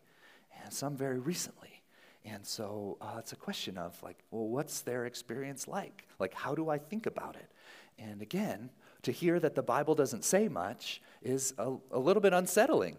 [0.61, 1.83] and some very recently.
[2.24, 6.09] And so uh, it's a question of, like, well, what's their experience like?
[6.18, 7.48] Like, how do I think about it?
[7.96, 8.70] And again,
[9.02, 12.96] to hear that the Bible doesn't say much is a, a little bit unsettling.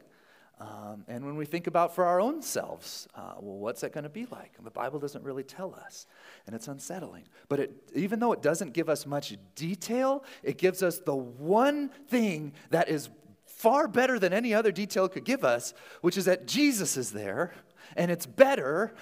[0.59, 4.05] Um, and when we think about for our own selves, uh, well, what's that going
[4.05, 4.53] to be like?
[4.63, 6.07] the Bible doesn't really tell us,
[6.47, 7.23] and it's unsettling.
[7.49, 11.89] But it, even though it doesn't give us much detail, it gives us the one
[12.07, 13.09] thing that is
[13.45, 17.53] far better than any other detail could give us, which is that Jesus is there,
[17.97, 18.93] and it's better,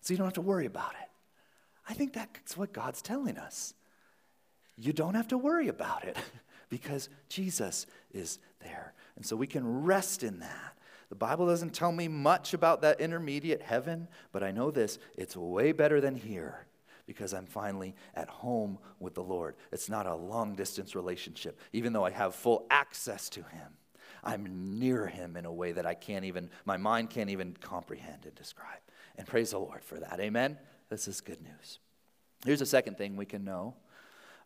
[0.00, 1.08] so you don't have to worry about it.
[1.88, 3.74] I think that's what God's telling us.
[4.76, 6.16] You don't have to worry about it
[6.70, 8.94] because Jesus is there.
[9.16, 10.78] And so we can rest in that.
[11.08, 15.36] The Bible doesn't tell me much about that intermediate heaven, but I know this it's
[15.36, 16.66] way better than here
[17.06, 19.56] because I'm finally at home with the Lord.
[19.72, 23.76] It's not a long distance relationship, even though I have full access to Him.
[24.24, 28.24] I'm near Him in a way that I can't even, my mind can't even comprehend
[28.24, 28.80] and describe.
[29.18, 30.20] And praise the Lord for that.
[30.20, 30.58] Amen?
[30.88, 31.78] This is good news.
[32.44, 33.74] Here's a second thing we can know,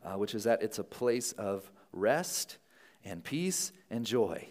[0.05, 2.59] uh, which is that it's a place of rest
[3.05, 4.48] and peace and joy.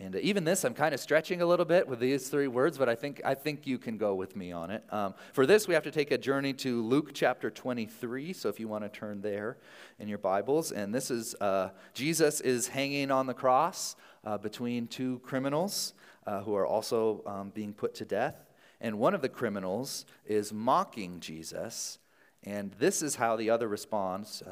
[0.00, 2.78] And uh, even this, I'm kind of stretching a little bit with these three words,
[2.78, 4.84] but I think, I think you can go with me on it.
[4.90, 8.32] Um, for this, we have to take a journey to Luke chapter 23.
[8.32, 9.56] So if you want to turn there
[9.98, 10.70] in your Bibles.
[10.70, 15.94] And this is uh, Jesus is hanging on the cross uh, between two criminals
[16.26, 18.36] uh, who are also um, being put to death.
[18.80, 21.98] And one of the criminals is mocking Jesus.
[22.44, 24.44] And this is how the other responds.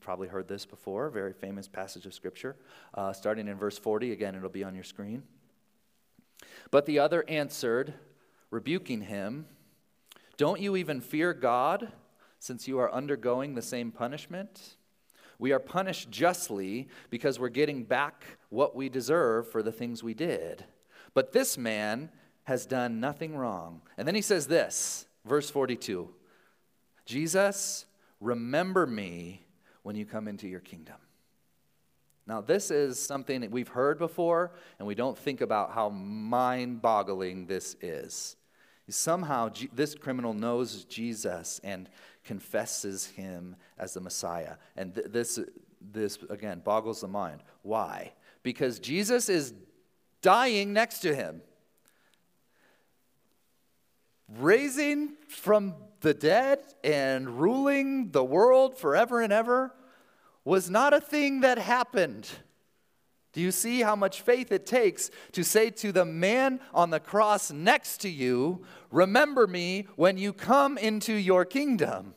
[0.00, 2.56] Probably heard this before, very famous passage of Scripture.
[2.94, 5.22] Uh, starting in verse 40, again, it'll be on your screen.
[6.70, 7.94] But the other answered,
[8.50, 9.46] rebuking him,
[10.36, 11.92] Don't you even fear God,
[12.38, 14.76] since you are undergoing the same punishment?
[15.38, 20.14] We are punished justly because we're getting back what we deserve for the things we
[20.14, 20.64] did.
[21.14, 22.10] But this man
[22.44, 23.82] has done nothing wrong.
[23.98, 26.08] And then he says this, verse 42
[27.04, 27.86] Jesus,
[28.20, 29.45] remember me
[29.86, 30.96] when you come into your kingdom.
[32.26, 36.82] Now, this is something that we've heard before, and we don't think about how mind
[36.82, 38.34] boggling this is.
[38.88, 41.88] Somehow, this criminal knows Jesus and
[42.24, 44.56] confesses him as the Messiah.
[44.76, 45.38] And th- this,
[45.80, 47.44] this, again, boggles the mind.
[47.62, 48.12] Why?
[48.42, 49.54] Because Jesus is
[50.20, 51.42] dying next to him,
[54.36, 59.74] raising from the dead and ruling the world forever and ever
[60.44, 62.28] was not a thing that happened.
[63.32, 67.00] Do you see how much faith it takes to say to the man on the
[67.00, 72.14] cross next to you, Remember me when you come into your kingdom?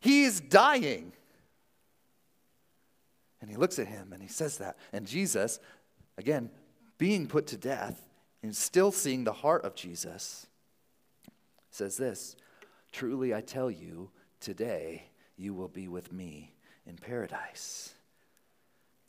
[0.00, 1.12] He's dying.
[3.40, 4.78] And he looks at him and he says that.
[4.92, 5.60] And Jesus,
[6.16, 6.50] again,
[6.96, 8.08] being put to death
[8.42, 10.46] and still seeing the heart of Jesus,
[11.70, 12.36] says this
[12.92, 15.04] Truly I tell you, today
[15.36, 16.54] you will be with me
[16.86, 17.94] in paradise.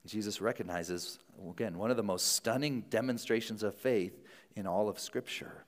[0.06, 4.24] Jesus recognizes, again, one of the most stunning demonstrations of faith
[4.56, 5.66] in all of Scripture.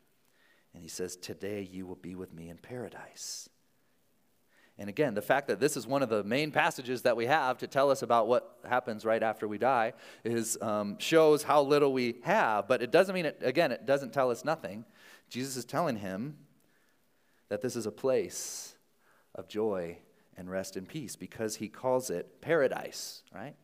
[0.73, 3.49] And he says, Today you will be with me in paradise.
[4.77, 7.57] And again, the fact that this is one of the main passages that we have
[7.59, 9.93] to tell us about what happens right after we die
[10.23, 12.67] is um, shows how little we have.
[12.67, 13.39] But it doesn't mean it.
[13.41, 14.85] Again, it doesn't tell us nothing.
[15.29, 16.37] Jesus is telling him
[17.51, 18.77] that this is a place
[19.35, 19.97] of joy
[20.37, 23.57] and rest and peace because he calls it paradise, right?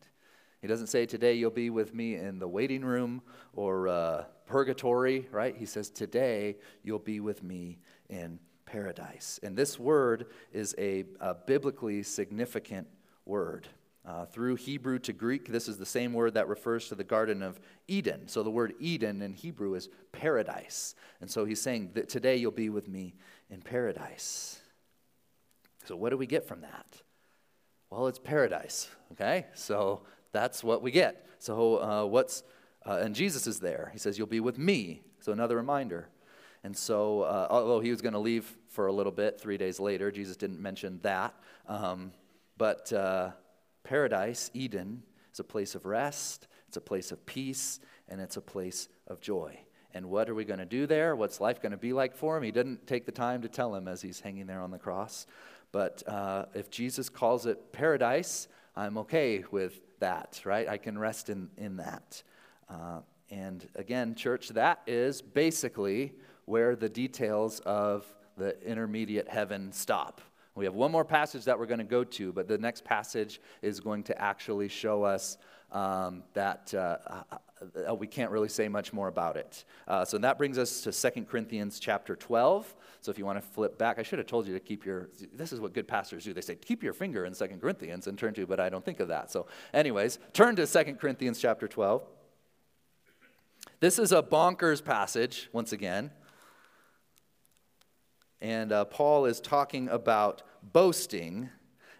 [0.60, 3.22] He doesn't say, Today you'll be with me in the waiting room
[3.54, 5.56] or uh, purgatory, right?
[5.56, 7.78] He says, Today you'll be with me
[8.10, 9.40] in paradise.
[9.42, 12.88] And this word is a, a biblically significant
[13.24, 13.68] word.
[14.08, 17.42] Uh, through Hebrew to Greek, this is the same word that refers to the Garden
[17.42, 18.26] of Eden.
[18.26, 20.94] So the word Eden in Hebrew is paradise.
[21.20, 23.14] And so he's saying that today you'll be with me
[23.50, 24.60] in paradise.
[25.84, 27.02] So, what do we get from that?
[27.90, 29.46] Well, it's paradise, okay?
[29.54, 31.26] So, that's what we get.
[31.38, 32.42] So, uh, what's,
[32.86, 33.90] uh, and Jesus is there.
[33.92, 35.02] He says, You'll be with me.
[35.20, 36.08] So, another reminder.
[36.64, 39.78] And so, uh, although he was going to leave for a little bit, three days
[39.78, 41.34] later, Jesus didn't mention that.
[41.66, 42.12] Um,
[42.56, 43.30] but uh,
[43.84, 48.40] paradise, Eden, is a place of rest, it's a place of peace, and it's a
[48.40, 49.58] place of joy.
[49.94, 51.16] And what are we going to do there?
[51.16, 52.42] What's life going to be like for him?
[52.42, 55.26] He didn't take the time to tell him as he's hanging there on the cross.
[55.72, 60.68] But uh, if Jesus calls it paradise, I'm okay with that, right?
[60.68, 62.22] I can rest in, in that.
[62.68, 66.12] Uh, and again, church, that is basically
[66.44, 70.20] where the details of the intermediate heaven stop.
[70.54, 73.40] We have one more passage that we're going to go to, but the next passage
[73.62, 75.38] is going to actually show us
[75.70, 76.96] um, that uh,
[77.98, 79.64] we can't really say much more about it.
[79.86, 82.74] Uh, so that brings us to 2 Corinthians chapter 12.
[83.00, 85.08] So if you want to flip back, I should have told you to keep your,
[85.32, 86.32] this is what good pastors do.
[86.32, 89.00] They say, keep your finger in 2 Corinthians and turn to, but I don't think
[89.00, 89.30] of that.
[89.30, 92.02] So, anyways, turn to 2 Corinthians chapter 12.
[93.80, 96.10] This is a bonkers passage, once again.
[98.40, 101.50] And uh, Paul is talking about boasting,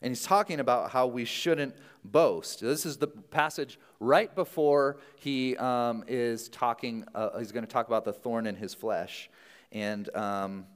[0.03, 2.61] and he's talking about how we shouldn't boast.
[2.61, 7.89] This is the passage right before he um, is talking, uh, he's going to talk
[7.89, 9.29] about the thorn in his flesh.
[9.73, 10.67] And um,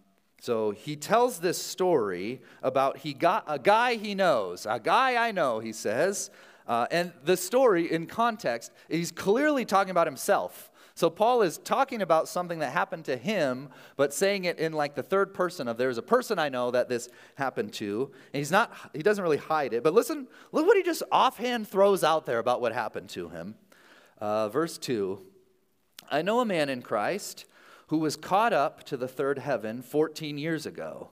[0.41, 5.31] so he tells this story about he got a guy he knows, a guy I
[5.31, 6.31] know, he says.
[6.67, 10.72] Uh, and the story in context, he's clearly talking about himself.
[10.95, 14.95] So Paul is talking about something that happened to him, but saying it in like
[14.95, 18.11] the third person of there's a person I know that this happened to.
[18.33, 19.83] And he's not, he doesn't really hide it.
[19.83, 23.55] But listen, look what he just offhand throws out there about what happened to him.
[24.19, 25.21] Uh, verse 2
[26.11, 27.47] I know a man in Christ
[27.89, 31.11] who was caught up to the third heaven 14 years ago.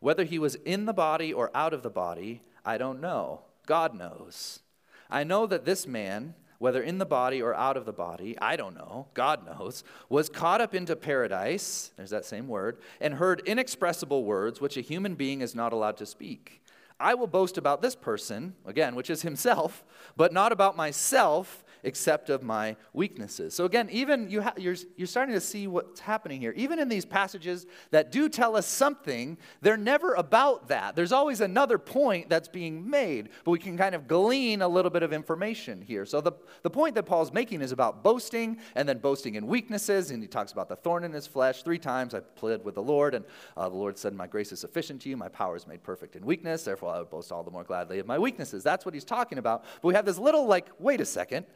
[0.00, 3.42] Whether he was in the body or out of the body, I don't know.
[3.66, 4.60] God knows.
[5.08, 8.54] I know that this man, whether in the body or out of the body, I
[8.54, 13.42] don't know, God knows, was caught up into paradise, there's that same word, and heard
[13.46, 16.62] inexpressible words which a human being is not allowed to speak.
[17.00, 19.82] I will boast about this person, again, which is himself,
[20.16, 23.54] but not about myself except of my weaknesses.
[23.54, 26.52] So again, even you ha- you're, you're starting to see what's happening here.
[26.56, 30.94] Even in these passages that do tell us something, they're never about that.
[30.94, 34.90] There's always another point that's being made, but we can kind of glean a little
[34.90, 36.06] bit of information here.
[36.06, 40.10] So the, the point that Paul's making is about boasting and then boasting in weaknesses,
[40.10, 41.62] and he talks about the thorn in his flesh.
[41.62, 43.24] Three times I pled with the Lord, and
[43.56, 46.16] uh, the Lord said, My grace is sufficient to you, my power is made perfect
[46.16, 48.62] in weakness, therefore I would boast all the more gladly of my weaknesses.
[48.62, 49.64] That's what he's talking about.
[49.80, 51.46] But we have this little like, wait a second.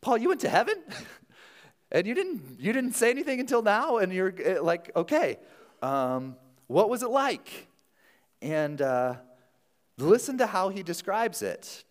[0.00, 0.76] Paul, you went to heaven?
[1.92, 3.98] and you didn't, you didn't say anything until now?
[3.98, 5.38] And you're eh, like, okay,
[5.82, 6.36] um,
[6.66, 7.68] what was it like?
[8.42, 9.16] And uh,
[9.98, 11.84] listen to how he describes it.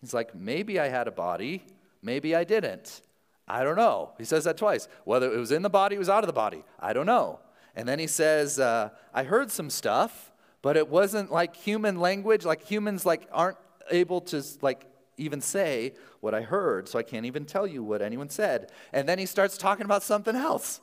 [0.00, 1.62] He's like, maybe I had a body,
[2.02, 3.02] maybe I didn't.
[3.46, 4.12] I don't know.
[4.18, 4.88] He says that twice.
[5.04, 6.64] Whether it was in the body, it was out of the body.
[6.80, 7.40] I don't know.
[7.74, 12.44] And then he says, uh, I heard some stuff, but it wasn't like human language.
[12.44, 13.58] Like humans like aren't
[13.90, 14.86] able to like
[15.16, 18.70] even say what I heard, so I can't even tell you what anyone said.
[18.92, 20.80] And then he starts talking about something else.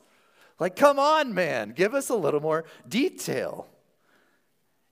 [0.60, 3.68] Like, come on, man, give us a little more detail.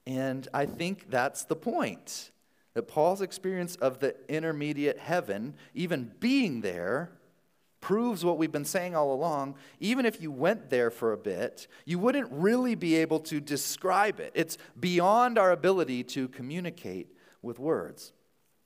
[0.05, 2.31] And I think that's the point
[2.73, 7.11] that Paul's experience of the intermediate heaven, even being there,
[7.81, 9.55] proves what we've been saying all along.
[9.79, 14.19] Even if you went there for a bit, you wouldn't really be able to describe
[14.19, 14.31] it.
[14.35, 18.13] It's beyond our ability to communicate with words.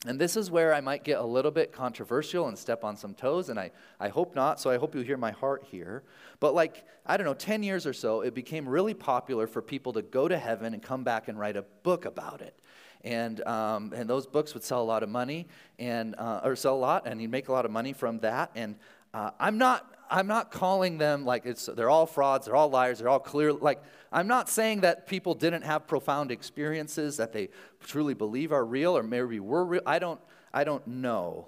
[0.08, 3.14] And this is where I might get a little bit controversial and step on some
[3.14, 6.02] toes, and I, I hope not, so I hope you hear my heart here.
[6.39, 9.93] But, like, I don't know, 10 years or so, it became really popular for people
[9.93, 12.60] to go to heaven and come back and write a book about it.
[13.04, 15.47] And, um, and those books would sell a lot of money,
[15.78, 18.49] and, uh, or sell a lot, and you'd make a lot of money from that.
[18.56, 18.78] And
[19.14, 22.99] uh, I'm not I'm not calling them like it's they're all frauds, they're all liars,
[22.99, 23.82] they're all clear like
[24.12, 27.47] I'm not saying that people didn't have profound experiences that they
[27.80, 29.82] truly believe are real or maybe were real.
[29.86, 30.20] I don't
[30.53, 31.47] I don't know.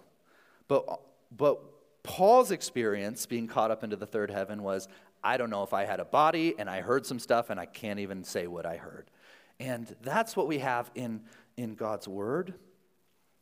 [0.70, 1.02] But
[1.36, 1.60] but
[2.04, 4.88] Paul's experience being caught up into the third heaven was
[5.22, 7.66] I don't know if I had a body and I heard some stuff and I
[7.66, 9.12] can't even say what I heard.
[9.60, 11.22] And that's what we have in
[11.58, 12.54] in God's word.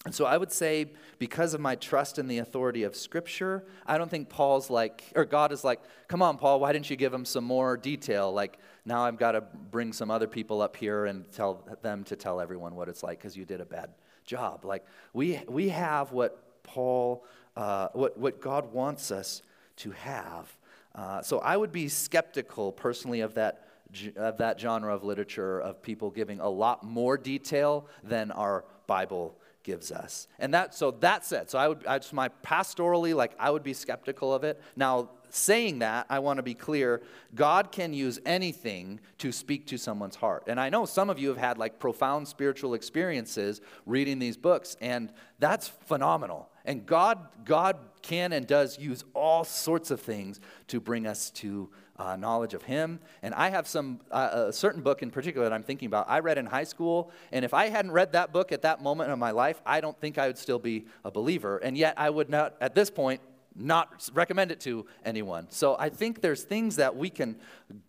[0.04, 0.88] And so I would say,
[1.20, 5.26] because of my trust in the authority of Scripture, I don't think Paul's like, or
[5.26, 8.34] God is like, come on, Paul, why didn't you give him some more detail?
[8.34, 12.16] Like, now I've got to bring some other people up here and tell them to
[12.16, 13.92] tell everyone what it's like because you did a bad
[14.26, 14.66] job.
[14.66, 17.24] Like, we, we have what Paul,
[17.56, 19.44] uh, what, what God wants us
[19.78, 20.58] to have.
[20.96, 23.68] Uh, so I would be skeptical personally of that,
[24.16, 29.38] of that genre of literature of people giving a lot more detail than our Bible
[29.64, 30.28] gives us.
[30.40, 33.64] And that so that said, so I would I just my pastorally like I would
[33.64, 34.62] be skeptical of it.
[34.76, 37.02] Now saying that, I want to be clear,
[37.34, 40.44] God can use anything to speak to someone's heart.
[40.48, 44.76] And I know some of you have had like profound spiritual experiences reading these books
[44.82, 46.50] and that's phenomenal.
[46.66, 51.70] And God God can and does use all sorts of things to bring us to
[52.02, 53.00] uh, knowledge of Him.
[53.22, 56.10] And I have some, uh, a certain book in particular that I'm thinking about.
[56.10, 59.12] I read in high school, and if I hadn't read that book at that moment
[59.12, 61.58] of my life, I don't think I would still be a believer.
[61.58, 63.22] And yet, I would not, at this point,
[63.56, 65.48] not recommend it to anyone.
[65.50, 67.36] So I think there's things that we can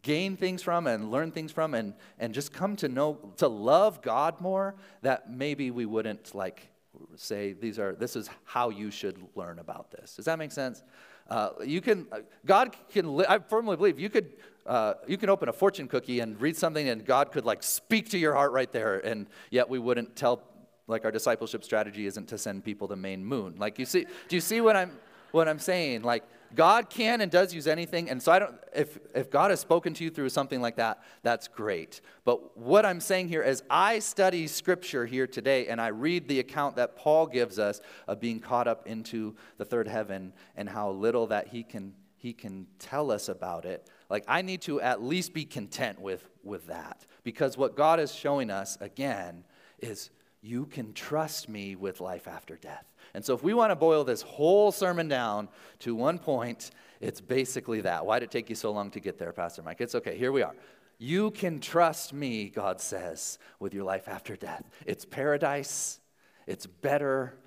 [0.03, 4.03] gain things from and learn things from and, and just come to know, to love
[4.03, 6.69] God more that maybe we wouldn't like
[7.15, 10.17] say these are, this is how you should learn about this.
[10.17, 10.83] Does that make sense?
[11.29, 14.33] Uh, you can, uh, God can, I firmly believe you could,
[14.67, 18.11] uh, you can open a fortune cookie and read something and God could like speak
[18.11, 18.99] to your heart right there.
[18.99, 20.43] And yet we wouldn't tell,
[20.87, 23.55] like our discipleship strategy isn't to send people to main moon.
[23.59, 24.99] Like you see, do you see what I'm,
[25.31, 26.03] what I'm saying?
[26.03, 28.11] Like God can and does use anything.
[28.11, 31.03] And so I don't, if, if God has spoken to you through something like that,
[31.23, 32.01] that's great.
[32.25, 36.41] But what I'm saying here is I study scripture here today and I read the
[36.41, 40.91] account that Paul gives us of being caught up into the third heaven and how
[40.91, 43.89] little that he can, he can tell us about it.
[44.11, 48.15] Like I need to at least be content with, with that because what God is
[48.15, 49.45] showing us again
[49.79, 50.11] is
[50.43, 52.85] you can trust me with life after death.
[53.15, 55.49] And so, if we want to boil this whole sermon down
[55.81, 56.71] to one point,
[57.01, 58.05] it's basically that.
[58.05, 59.81] Why did it take you so long to get there, Pastor Mike?
[59.81, 60.19] It's okay.
[60.19, 60.55] Here we are.
[60.99, 64.69] You can trust me, God says, with your life after death.
[64.87, 66.01] It's paradise,
[66.47, 67.39] it's better.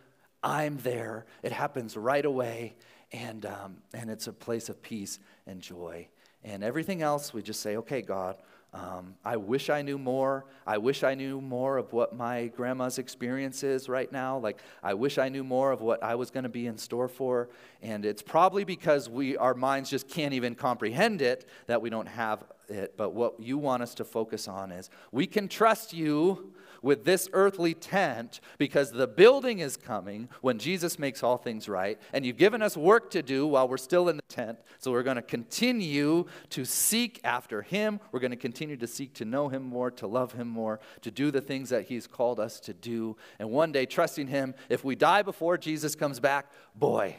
[0.43, 1.26] I'm there.
[1.41, 2.76] It happens right away.
[3.12, 6.08] And, um, and it's a place of peace and joy.
[6.43, 8.38] And everything else, we just say, okay, God,
[8.76, 10.46] um, I wish I knew more.
[10.68, 14.38] I wish I knew more of what my grandma's experience is right now.
[14.38, 17.08] Like, I wish I knew more of what I was going to be in store
[17.08, 17.48] for.
[17.82, 22.08] And it's probably because we, our minds just can't even comprehend it that we don't
[22.08, 22.98] have it.
[22.98, 26.54] But what you want us to focus on is we can trust you
[26.86, 32.00] with this earthly tent because the building is coming when Jesus makes all things right.
[32.14, 34.60] And you've given us work to do while we're still in the tent.
[34.78, 38.00] So we're going to continue to seek after Him.
[38.12, 41.10] We're going to continue to seek to know Him more, to love Him more, to
[41.10, 43.18] do the things that He's called us to do.
[43.40, 47.16] And one day, trusting Him, if we die before Jesus comes back, boy,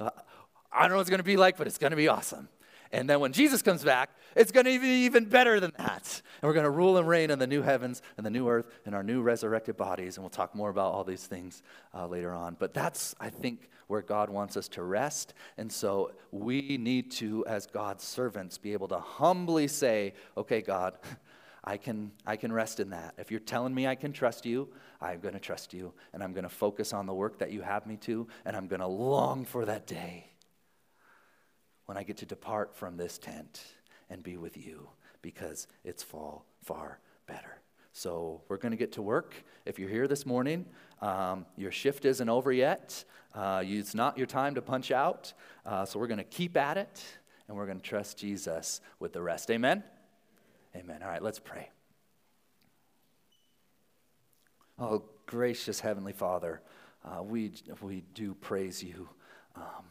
[0.00, 0.10] uh,
[0.72, 2.48] I don't know what it's going to be like, but it's going to be awesome.
[2.92, 6.22] And then when Jesus comes back, it's going to be even better than that.
[6.40, 8.66] And we're going to rule and reign in the new heavens and the new earth
[8.86, 10.16] and our new resurrected bodies.
[10.16, 11.62] And we'll talk more about all these things
[11.94, 12.56] uh, later on.
[12.58, 15.34] But that's, I think, where God wants us to rest.
[15.56, 20.98] And so we need to, as God's servants, be able to humbly say, okay, God,
[21.64, 23.14] I can, I can rest in that.
[23.18, 24.68] If you're telling me I can trust you,
[25.00, 27.60] I'm going to trust you, and I'm going to focus on the work that you
[27.62, 30.27] have me to, and I'm going to long for that day
[31.88, 33.62] when I get to depart from this tent
[34.10, 34.90] and be with you
[35.22, 37.62] because it's fall far better.
[37.94, 39.32] So we're going to get to work.
[39.64, 40.66] If you're here this morning,
[41.00, 43.02] um, your shift isn't over yet.
[43.34, 45.32] Uh, it's not your time to punch out.
[45.64, 47.02] Uh, so we're going to keep at it
[47.48, 49.50] and we're going to trust Jesus with the rest.
[49.50, 49.82] Amen?
[50.76, 51.02] Amen.
[51.02, 51.70] All right, let's pray.
[54.78, 56.60] Oh, gracious Heavenly Father,
[57.02, 59.08] uh, we, we do praise you
[59.56, 59.86] um,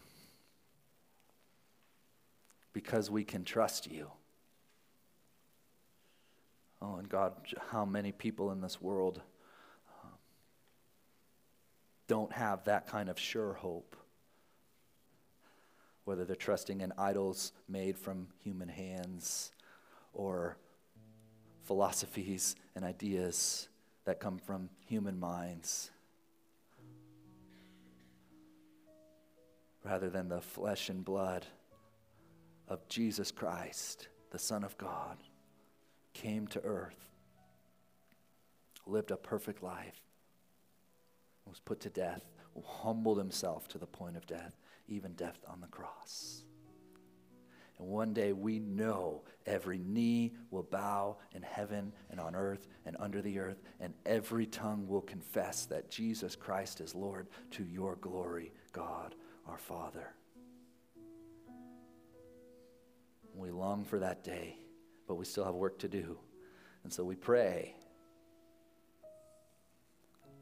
[2.77, 4.07] because we can trust you.
[6.79, 7.33] Oh, and God,
[7.71, 9.19] how many people in this world
[9.89, 10.09] uh,
[12.05, 13.95] don't have that kind of sure hope?
[16.05, 19.53] Whether they're trusting in idols made from human hands
[20.13, 20.55] or
[21.63, 23.69] philosophies and ideas
[24.05, 25.89] that come from human minds
[29.83, 31.43] rather than the flesh and blood
[32.67, 35.17] of Jesus Christ, the Son of God,
[36.13, 37.07] came to earth,
[38.85, 40.01] lived a perfect life,
[41.45, 42.23] was put to death,
[42.65, 44.57] humbled himself to the point of death,
[44.87, 46.43] even death on the cross.
[47.79, 52.97] And one day we know every knee will bow in heaven and on earth and
[52.99, 57.95] under the earth, and every tongue will confess that Jesus Christ is Lord to your
[57.97, 59.13] glory, God
[59.47, 60.13] our Father.
[63.37, 64.57] We long for that day,
[65.07, 66.17] but we still have work to do.
[66.83, 67.75] And so we pray.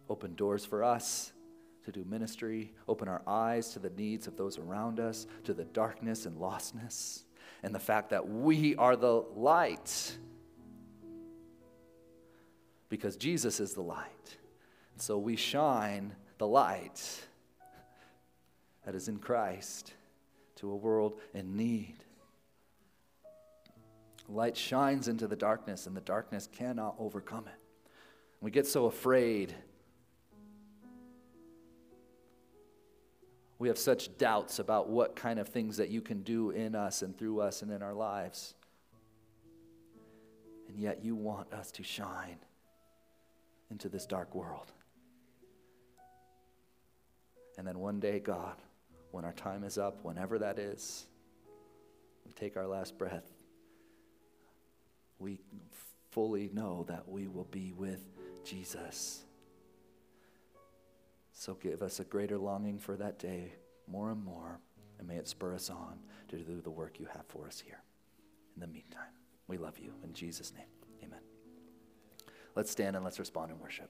[0.10, 1.32] Open doors for us
[1.84, 5.66] to do ministry, open our eyes to the needs of those around us, to the
[5.66, 7.24] darkness and lostness,
[7.62, 10.18] and the fact that we are the light
[12.90, 14.38] because Jesus is the light.
[14.96, 17.26] So we shine the light
[18.86, 19.94] that is in Christ
[20.56, 22.05] to a world in need.
[24.28, 27.60] Light shines into the darkness, and the darkness cannot overcome it.
[28.42, 29.54] We get so afraid
[33.58, 37.02] We have such doubts about what kind of things that you can do in us
[37.02, 38.54] and through us and in our lives.
[40.68, 42.38] And yet you want us to shine
[43.72, 44.72] into this dark world.
[47.58, 48.56] And then one day, God,
[49.12, 51.06] when our time is up, whenever that is,
[52.26, 53.32] we take our last breath,
[55.20, 55.40] we
[56.12, 58.06] fully know that we will be with
[58.44, 59.24] Jesus.
[61.32, 63.54] So give us a greater longing for that day,
[63.88, 64.60] more and more,
[64.98, 66.00] and may it spur us on
[66.30, 67.82] to do the work you have for us here.
[68.56, 69.12] In the meantime,
[69.48, 69.94] we love you.
[70.04, 70.68] In Jesus' name,
[71.04, 71.20] amen.
[72.56, 73.90] Let's stand and let's respond in worship.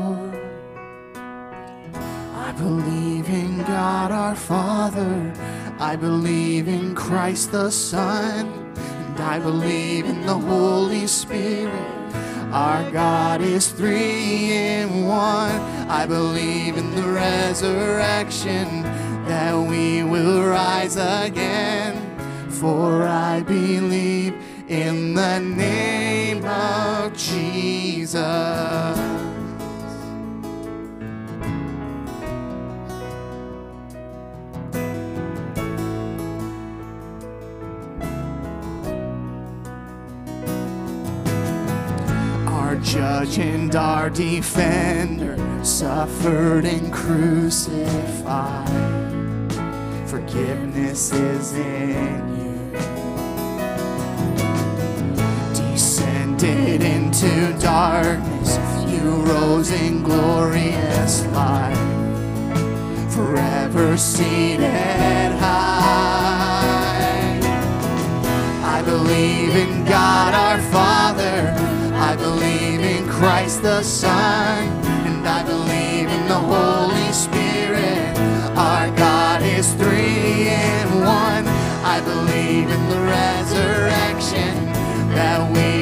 [5.91, 8.47] I believe in Christ the Son.
[8.77, 12.13] And I believe in the Holy Spirit.
[12.53, 15.59] Our God is three in one.
[15.89, 18.83] I believe in the resurrection
[19.27, 21.99] that we will rise again.
[22.49, 24.33] For I believe
[24.69, 29.10] in the name of Jesus.
[44.01, 48.67] Our defender suffered and crucified.
[50.09, 52.71] Forgiveness is in you.
[55.53, 58.57] Descended into darkness,
[58.91, 61.75] you rose in glorious light.
[63.11, 66.71] Forever seated high.
[68.63, 71.40] I believe in God our Father
[73.21, 74.67] Christ the Son,
[75.05, 78.17] and I believe in the Holy Spirit.
[78.57, 81.45] Our God is three in one.
[81.85, 84.73] I believe in the resurrection
[85.13, 85.80] that we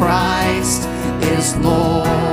[0.00, 0.88] Christ
[1.20, 2.29] is Lord.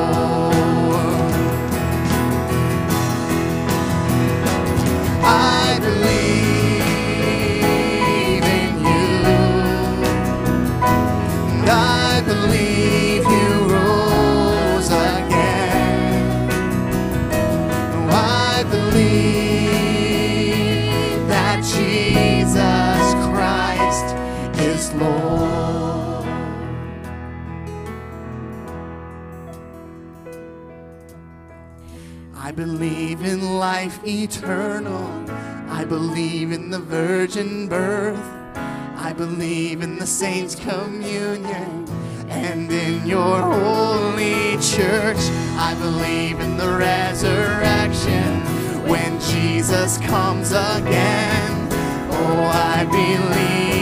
[32.47, 35.05] I believe in life eternal.
[35.67, 38.23] I believe in the virgin birth.
[38.95, 41.85] I believe in the saints' communion
[42.29, 45.19] and in your holy church.
[45.59, 48.39] I believe in the resurrection
[48.87, 51.67] when Jesus comes again.
[52.11, 53.76] Oh, I believe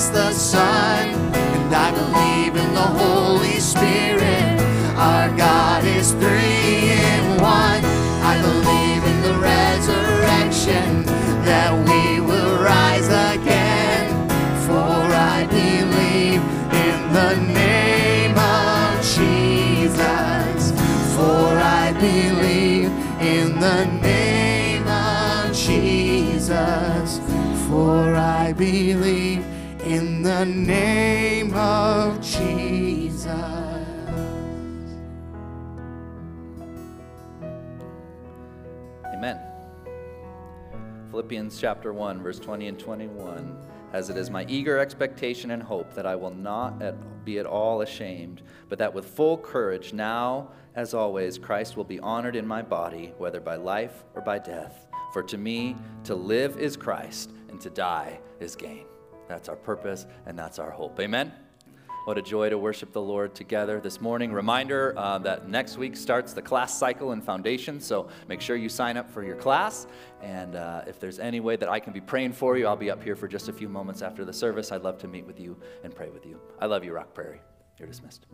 [0.00, 1.08] Christ the Son.
[1.34, 4.58] And I believe in the Holy Spirit.
[4.96, 7.84] Our God is three in one.
[8.32, 11.04] I believe in the resurrection
[11.44, 14.08] that we will rise again.
[14.66, 14.96] For
[15.34, 16.40] I believe
[16.88, 20.72] in the name of Jesus.
[21.14, 22.88] For I believe
[23.20, 27.20] in the name of Jesus.
[27.68, 29.49] For I believe
[30.40, 33.26] the name of Jesus.
[39.04, 39.38] Amen.
[41.10, 43.54] Philippians chapter 1, verse 20 and 21.
[43.92, 46.94] As it is my eager expectation and hope that I will not at,
[47.26, 52.00] be at all ashamed, but that with full courage, now as always, Christ will be
[52.00, 54.86] honored in my body, whether by life or by death.
[55.12, 58.86] For to me, to live is Christ, and to die is gain.
[59.30, 60.98] That's our purpose, and that's our hope.
[60.98, 61.32] Amen.
[62.04, 64.32] What a joy to worship the Lord together this morning.
[64.32, 68.68] Reminder uh, that next week starts the class cycle in Foundation, so make sure you
[68.68, 69.86] sign up for your class.
[70.20, 72.90] And uh, if there's any way that I can be praying for you, I'll be
[72.90, 74.72] up here for just a few moments after the service.
[74.72, 76.40] I'd love to meet with you and pray with you.
[76.58, 77.40] I love you, Rock Prairie.
[77.78, 78.26] You're dismissed.